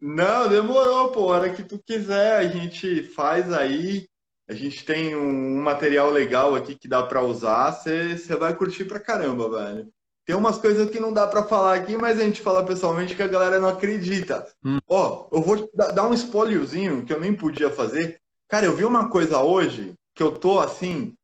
[0.00, 1.32] Não, demorou, pô.
[1.32, 4.06] A hora que tu quiser, a gente faz aí.
[4.48, 7.72] A gente tem um, um material legal aqui que dá pra usar.
[7.72, 9.88] Você vai curtir pra caramba, velho.
[10.24, 13.22] Tem umas coisas que não dá pra falar aqui, mas a gente fala pessoalmente que
[13.22, 14.46] a galera não acredita.
[14.64, 14.78] Hum.
[14.88, 18.20] Ó, eu vou da- dar um spoilerzinho que eu nem podia fazer.
[18.48, 21.14] Cara, eu vi uma coisa hoje que eu tô assim.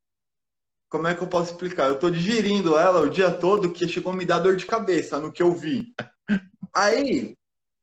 [0.88, 1.88] Como é que eu posso explicar?
[1.88, 5.18] Eu tô digerindo ela o dia todo que chegou a me dar dor de cabeça
[5.18, 5.92] no que eu vi.
[6.74, 7.34] Aí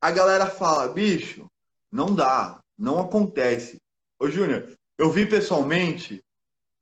[0.01, 1.47] a galera fala, bicho,
[1.91, 3.77] não dá, não acontece.
[4.19, 6.21] Ô, Júnior, eu vi pessoalmente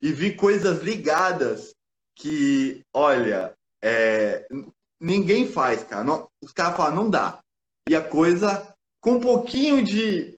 [0.01, 1.75] e vi coisas ligadas
[2.15, 4.47] que, olha, é,
[4.99, 6.03] ninguém faz, cara.
[6.03, 7.39] Não- os caras falam, não dá.
[7.87, 10.35] E a coisa, com um pouquinho de.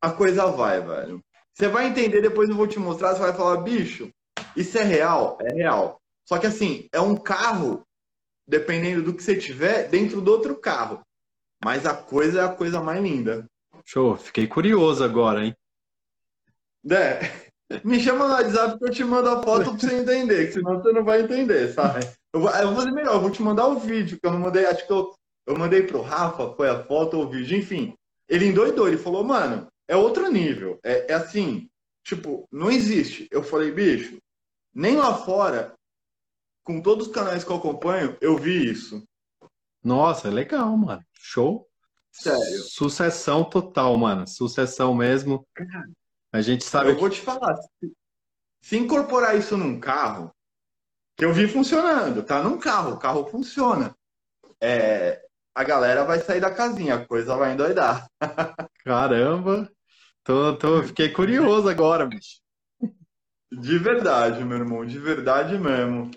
[0.00, 1.20] A coisa vai, velho.
[1.52, 4.10] Você vai entender, depois eu vou te mostrar, você vai falar, bicho,
[4.56, 5.36] isso é real?
[5.42, 6.00] É real.
[6.26, 7.84] Só que assim, é um carro,
[8.46, 11.02] dependendo do que você tiver, dentro do outro carro.
[11.62, 13.44] Mas a coisa é a coisa mais linda.
[13.84, 15.54] Show, fiquei curioso agora, hein?
[16.90, 17.20] É,
[17.84, 20.80] me chama no WhatsApp que eu te mando a foto pra você entender, que senão
[20.80, 22.06] você não vai entender, sabe?
[22.32, 24.38] Eu vou, eu vou fazer melhor, eu vou te mandar o vídeo, que eu não
[24.38, 25.14] mandei, acho que eu,
[25.46, 27.94] eu mandei pro Rafa, foi a foto ou o vídeo, enfim.
[28.28, 30.78] Ele endoidou, ele falou, mano, é outro nível.
[30.84, 31.68] É, é assim,
[32.04, 33.26] tipo, não existe.
[33.30, 34.18] Eu falei, bicho,
[34.74, 35.74] nem lá fora,
[36.62, 39.02] com todos os canais que eu acompanho, eu vi isso.
[39.82, 41.02] Nossa, legal, mano.
[41.14, 41.66] Show.
[42.12, 42.62] Sério.
[42.62, 44.26] Sucessão total, mano.
[44.26, 45.46] Sucessão mesmo.
[46.32, 47.56] A gente sabe Eu vou te falar,
[48.60, 50.30] se, incorporar isso num carro,
[51.16, 52.42] que eu vi funcionando, tá?
[52.42, 53.94] Num carro, o carro funciona.
[54.60, 55.22] É,
[55.54, 58.06] a galera vai sair da casinha, a coisa vai endoidar.
[58.84, 59.70] Caramba,
[60.22, 62.40] tô, tô, fiquei curioso agora, bicho.
[63.50, 66.10] De verdade, meu irmão, de verdade mesmo.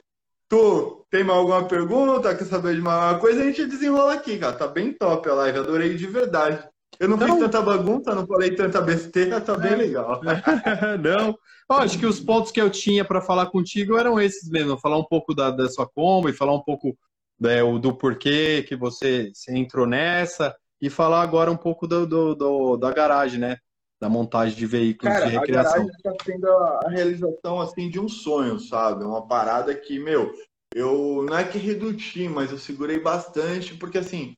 [0.50, 2.36] Tu tem mais alguma pergunta?
[2.36, 3.42] Quer saber de mais alguma coisa?
[3.42, 4.58] A gente desenrola aqui, cara.
[4.58, 6.68] Tá bem top a live, adorei de verdade.
[7.02, 10.22] Eu não Então- fiz tanta bagunça, não falei tanta besteira, tá bem legal.
[11.02, 11.36] Não,
[11.68, 14.78] Ó, acho que os pontos que eu tinha para falar contigo eram esses mesmo.
[14.78, 16.96] Falar um pouco da, da sua Kombi, falar um pouco
[17.40, 22.78] né, do porquê que você, entrou nessa e falar agora um pouco do, do- do-
[22.78, 23.58] da garagem, né?
[24.00, 25.72] Da montagem de veículos Cara, de a recreação.
[25.88, 29.04] garagem está sendo a a realização assim de um sonho, sabe?
[29.04, 30.32] Uma parada que, meu,
[30.76, 34.36] eu não é que reduti, mas eu segurei bastante porque assim,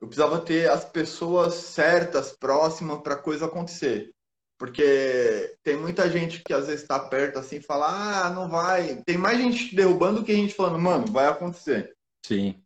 [0.00, 4.12] eu precisava ter as pessoas certas, próximas para a coisa acontecer.
[4.58, 9.02] Porque tem muita gente que às vezes está perto assim, fala: "Ah, não vai".
[9.04, 11.94] Tem mais gente derrubando que gente falando: "Mano, vai acontecer".
[12.24, 12.62] Sim.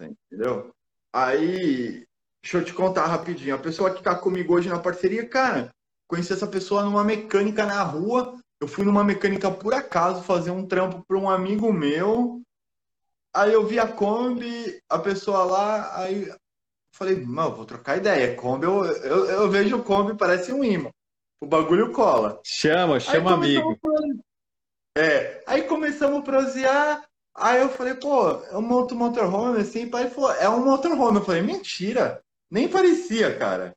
[0.00, 0.72] Entendeu?
[1.12, 2.04] Aí,
[2.42, 3.54] deixa eu te contar rapidinho.
[3.54, 5.70] A pessoa que tá comigo hoje na parceria, cara,
[6.08, 8.38] conheci essa pessoa numa mecânica na rua.
[8.60, 12.42] Eu fui numa mecânica por acaso fazer um trampo para um amigo meu.
[13.34, 16.30] Aí eu vi a Kombi, a pessoa lá, aí
[17.00, 18.36] falei, mano, vou trocar ideia.
[18.36, 20.90] Kombi, eu, eu, eu vejo o Kombi, parece um imã.
[21.40, 22.38] O bagulho cola.
[22.44, 23.72] Chama, chama amigo.
[23.86, 27.04] a- É, aí começamos a prosear.
[27.34, 29.88] Aí eu falei, pô, eu monto motorhome assim.
[29.88, 31.18] Pai falou, é um motorhome.
[31.18, 32.20] Eu falei, mentira.
[32.50, 33.72] Nem parecia, cara.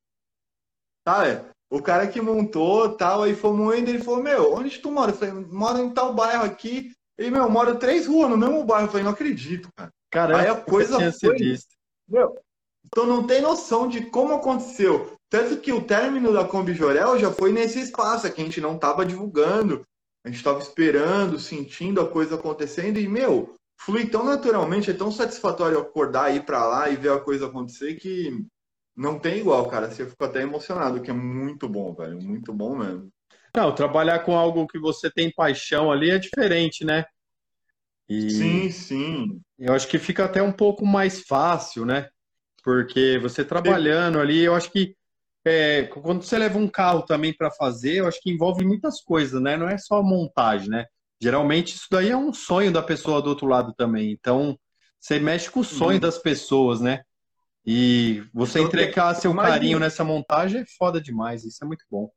[1.08, 1.46] Sabe?
[1.70, 5.12] O cara que montou tal, aí fomos indo, ele falou, meu, onde tu mora?
[5.12, 6.92] Eu falei, moro em tal bairro aqui.
[7.18, 8.88] Ele, meu, mora três ruas no mesmo bairro.
[8.88, 9.90] Eu falei, não acredito, cara.
[10.12, 11.58] Caramba, Aí a coisa foi-.
[12.08, 12.38] Meu,
[12.94, 15.18] então não tem noção de como aconteceu.
[15.28, 18.62] Tanto que o término da Kombi Jorel já foi nesse espaço, é que a gente
[18.62, 19.84] não estava divulgando.
[20.24, 25.12] A gente estava esperando, sentindo a coisa acontecendo e, meu, flui tão naturalmente, é tão
[25.12, 28.46] satisfatório acordar, ir para lá e ver a coisa acontecer que
[28.96, 29.90] não tem igual, cara.
[29.90, 32.22] Você fica até emocionado, que é muito bom, velho.
[32.22, 33.10] Muito bom mesmo.
[33.58, 37.06] Não, trabalhar com algo que você tem paixão ali é diferente, né?
[38.08, 39.42] E Sim, sim.
[39.58, 42.08] eu acho que fica até um pouco mais fácil, né?
[42.64, 44.96] Porque você trabalhando ali, eu acho que
[45.46, 49.42] é, quando você leva um carro também para fazer, eu acho que envolve muitas coisas,
[49.42, 49.58] né?
[49.58, 50.86] Não é só montagem, né?
[51.24, 54.12] geralmente isso daí é um sonho da pessoa do outro lado também.
[54.12, 54.60] Então,
[55.00, 56.00] você mexe com o sonho uhum.
[56.00, 57.04] das pessoas, né?
[57.66, 62.12] E você então, entregar seu carinho nessa montagem é foda demais, isso é muito bom.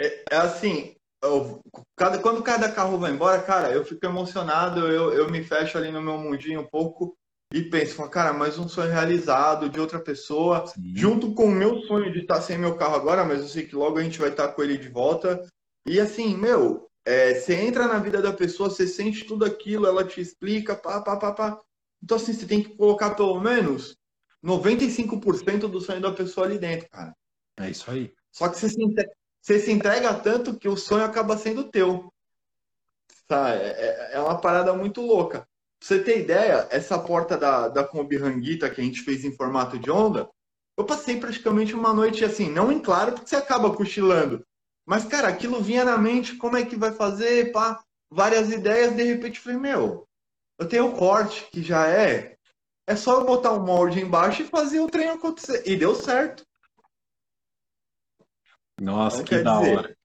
[0.00, 1.60] É, é assim, eu,
[1.96, 5.92] cada, quando cada carro vai embora, cara, eu fico emocionado, eu, eu me fecho ali
[5.92, 7.16] no meu mundinho um pouco
[7.52, 10.92] e penso, cara, mais um sonho realizado de outra pessoa, Sim.
[10.96, 13.76] junto com o meu sonho de estar sem meu carro agora, mas eu sei que
[13.76, 15.44] logo a gente vai estar com ele de volta.
[15.86, 20.04] E assim, meu, é, você entra na vida da pessoa, você sente tudo aquilo, ela
[20.04, 21.60] te explica, pá, pá, pá, pá.
[22.02, 23.96] Então, assim, você tem que colocar pelo menos
[24.44, 27.14] 95% do sonho da pessoa ali dentro, cara.
[27.58, 28.12] É isso aí.
[28.32, 32.12] Só que você se, entrega, você se entrega tanto que o sonho acaba sendo teu.
[33.30, 35.46] É, é, é uma parada muito louca.
[35.86, 39.78] Você ter ideia, essa porta da, da Kombi Ranguita que a gente fez em formato
[39.78, 40.28] de onda,
[40.76, 44.44] eu passei praticamente uma noite assim, não em claro, porque você acaba cochilando.
[44.84, 47.80] Mas, cara, aquilo vinha na mente, como é que vai fazer, pá,
[48.10, 50.08] várias ideias, de repente falei, meu,
[50.58, 52.36] eu tenho o corte, que já é.
[52.84, 55.62] É só eu botar um molde embaixo e fazer o trem acontecer.
[55.64, 56.44] E deu certo.
[58.80, 59.95] Nossa, então, que da dizer, hora.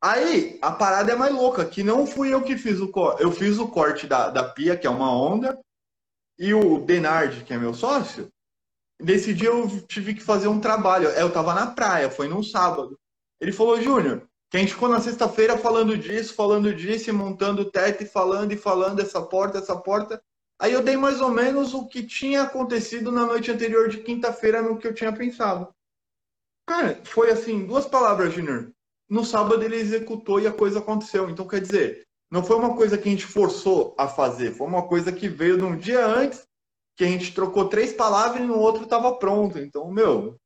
[0.00, 3.22] Aí, a parada é mais louca, que não fui eu que fiz o corte.
[3.22, 5.58] Eu fiz o corte da, da pia, que é uma onda,
[6.38, 8.28] e o Denard, que é meu sócio,
[9.00, 11.08] nesse dia eu tive que fazer um trabalho.
[11.08, 12.98] Eu tava na praia, foi num sábado.
[13.40, 17.62] Ele falou, Júnior, que a gente ficou na sexta-feira falando disso, falando disso, e montando
[17.62, 20.22] o teto, e falando e falando essa porta, essa porta.
[20.60, 24.62] Aí eu dei mais ou menos o que tinha acontecido na noite anterior de quinta-feira
[24.62, 25.72] no que eu tinha pensado.
[26.68, 28.72] Cara, foi assim, duas palavras, Junior.
[29.08, 31.30] No sábado ele executou e a coisa aconteceu.
[31.30, 34.86] Então, quer dizer, não foi uma coisa que a gente forçou a fazer, foi uma
[34.86, 36.46] coisa que veio de um dia antes,
[36.96, 39.58] que a gente trocou três palavras e no outro estava pronto.
[39.58, 40.36] Então, meu.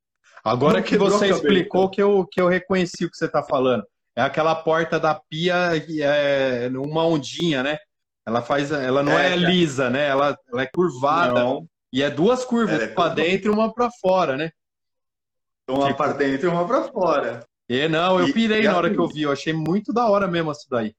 [0.44, 3.84] Agora que você explicou que eu, que eu reconheci o que você está falando.
[4.14, 7.78] É aquela porta da pia, é uma ondinha, né?
[8.26, 10.06] Ela faz, ela não é, é lisa, né?
[10.06, 11.42] Ela, ela é curvada.
[11.42, 11.66] Não.
[11.92, 14.50] E é duas curvas, é para dentro e uma para fora, né?
[15.68, 15.98] Uma tipo...
[15.98, 17.46] para dentro e uma para fora.
[17.68, 20.06] É, não, eu pirei e, na hora assim, que eu vi, eu achei muito da
[20.08, 20.94] hora mesmo isso daí.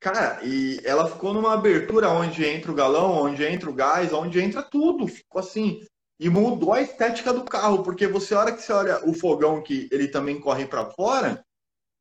[0.00, 4.40] Cara, e ela ficou numa abertura onde entra o galão, onde entra o gás, onde
[4.40, 5.06] entra tudo.
[5.06, 5.84] Ficou assim.
[6.18, 9.62] E mudou a estética do carro, porque você, a hora que você olha o fogão
[9.62, 11.44] que ele também corre para fora,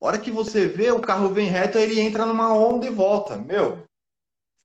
[0.01, 3.37] a hora que você vê o carro vem reto, ele entra numa onda e volta.
[3.37, 3.83] Meu,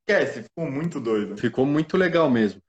[0.01, 1.37] esquece, ficou muito doido.
[1.37, 2.61] Ficou muito legal mesmo.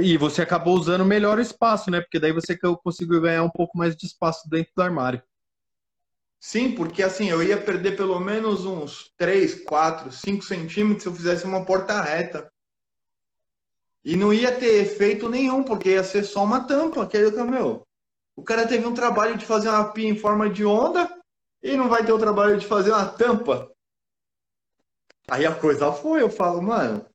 [0.00, 2.00] E você acabou usando melhor o espaço, né?
[2.00, 5.22] Porque daí você conseguiu ganhar um pouco mais de espaço dentro do armário.
[6.38, 11.14] Sim, porque assim, eu ia perder pelo menos uns 3, 4, 5 centímetros se eu
[11.14, 12.50] fizesse uma porta reta.
[14.04, 17.06] E não ia ter efeito nenhum, porque ia ser só uma tampa.
[17.06, 17.86] Que é meu.
[18.34, 21.08] O cara teve um trabalho de fazer uma pia em forma de onda,
[21.62, 23.70] e não vai ter o trabalho de fazer uma tampa.
[25.28, 27.06] Aí a coisa foi, eu falo, mano.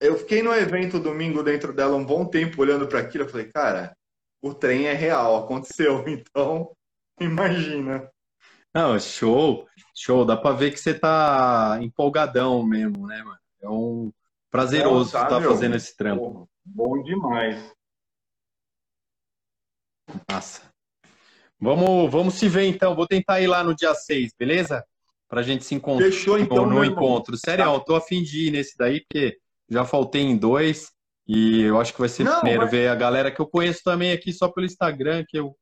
[0.00, 3.24] Eu fiquei no evento domingo dentro dela um bom tempo olhando para aquilo.
[3.24, 3.96] Eu falei, cara,
[4.40, 6.04] o trem é real, aconteceu.
[6.08, 6.70] Então,
[7.20, 8.08] imagina.
[8.72, 10.24] Não, show, show.
[10.24, 13.38] Dá pra ver que você tá empolgadão mesmo, né, mano?
[13.60, 14.12] É um
[14.50, 16.48] prazeroso estar tá fazendo esse trampo.
[16.64, 17.72] Bom demais.
[20.30, 20.62] Massa.
[21.60, 22.94] Vamos, vamos se ver então.
[22.94, 24.84] Vou tentar ir lá no dia 6, beleza?
[25.28, 27.36] Pra gente se encontrar Fechou, então, no encontro.
[27.36, 27.72] Sério, tá.
[27.72, 29.38] eu tô afim de ir nesse daí, porque
[29.68, 30.90] já faltei em dois.
[31.26, 32.70] E eu acho que vai ser não, primeiro mas...
[32.70, 35.54] ver a galera que eu conheço também aqui só pelo Instagram, que eu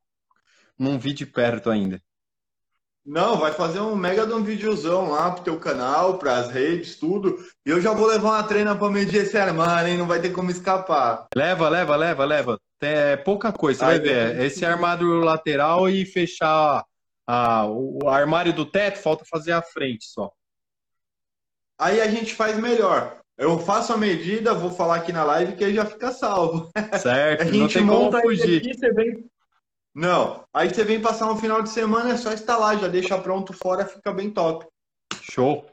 [0.78, 2.00] não vi de perto ainda.
[3.04, 7.36] Não, vai fazer um mega de um videozão lá pro teu canal, pras redes, tudo.
[7.64, 9.96] E eu já vou levar uma treina pra medir esse armário, hein?
[9.96, 11.26] Não vai ter como escapar.
[11.34, 12.60] Leva, leva, leva, leva.
[12.80, 14.40] É pouca coisa, você vai ver.
[14.40, 16.84] Esse armário lateral e fechar
[17.24, 20.32] a, o armário do teto, falta fazer a frente só.
[21.78, 23.20] Aí a gente faz melhor.
[23.38, 26.70] Eu faço a medida, vou falar aqui na live que aí já fica salvo.
[27.00, 28.58] Certo, a gente não tem monta como fugir.
[28.58, 29.28] Aqui, você vem
[29.96, 30.44] não.
[30.52, 33.86] Aí você vem passar um final de semana, é só instalar, já deixa pronto fora,
[33.86, 34.66] fica bem top.
[35.22, 35.64] Show.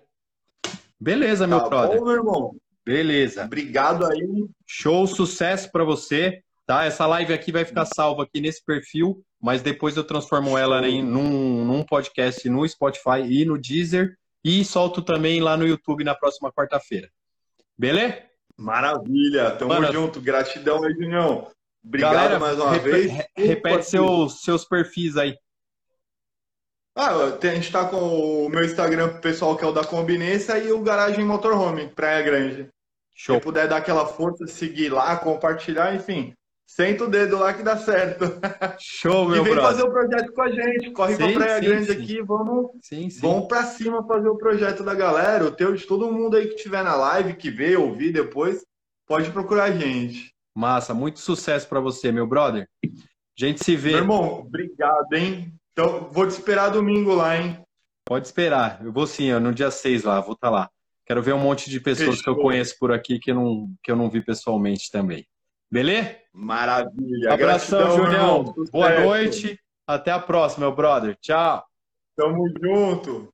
[0.98, 2.00] Beleza, meu tá brother.
[2.00, 2.56] Bom, meu irmão.
[2.86, 3.44] Beleza.
[3.44, 4.48] Obrigado aí.
[4.66, 6.42] Show, sucesso para você.
[6.66, 6.86] Tá?
[6.86, 11.04] Essa live aqui vai ficar salva aqui nesse perfil, mas depois eu transformo ela em
[11.04, 16.16] num, num podcast no Spotify e no Deezer e solto também lá no YouTube na
[16.16, 17.10] próxima quarta-feira.
[17.78, 18.24] Beleza?
[18.58, 19.52] Maravilha.
[19.52, 20.22] Tamo Mano, junto.
[20.22, 21.48] Gratidão, Edinho.
[21.84, 23.26] Obrigado Galera, mais uma rep vez.
[23.36, 25.36] Repete seus, seus perfis aí.
[26.96, 30.72] Ah, a gente tá com o meu Instagram pessoal, que é o da Combinência, e
[30.72, 32.70] o Garagem Motorhome, Praia Grande.
[33.16, 33.36] Show.
[33.36, 36.34] Se puder dar aquela força, seguir lá, compartilhar, enfim.
[36.76, 38.26] Senta o dedo lá que dá certo.
[38.80, 39.72] Show, E meu vem brother.
[39.72, 40.90] fazer o projeto com a gente.
[40.92, 42.02] Corre Sim, pra Praia sim, Grande sim.
[42.02, 43.22] aqui, vamos, Sim, sim.
[43.22, 45.46] vamos pra cima fazer o projeto da galera.
[45.46, 48.66] O teu de todo mundo aí que estiver na live, que vê, ouvir depois,
[49.06, 50.34] pode procurar a gente.
[50.56, 52.68] Massa, muito sucesso pra você, meu brother.
[52.84, 52.90] A
[53.38, 53.92] gente se vê.
[53.92, 55.54] Meu irmão, obrigado, hein?
[55.74, 57.60] Então, vou te esperar domingo lá, hein?
[58.04, 58.80] Pode esperar.
[58.84, 60.70] Eu vou sim, no dia 6 lá, vou estar lá.
[61.06, 62.50] Quero ver um monte de pessoas que eu Fechou.
[62.50, 65.24] conheço por aqui que não, que eu não vi pessoalmente também.
[65.74, 66.16] Beleza?
[66.32, 67.34] Maravilha.
[67.34, 68.56] Abração, Gratidão, Julião.
[68.72, 69.60] Boa noite.
[69.88, 71.18] Até a próxima, meu brother.
[71.20, 71.66] Tchau.
[72.16, 73.34] Tamo junto.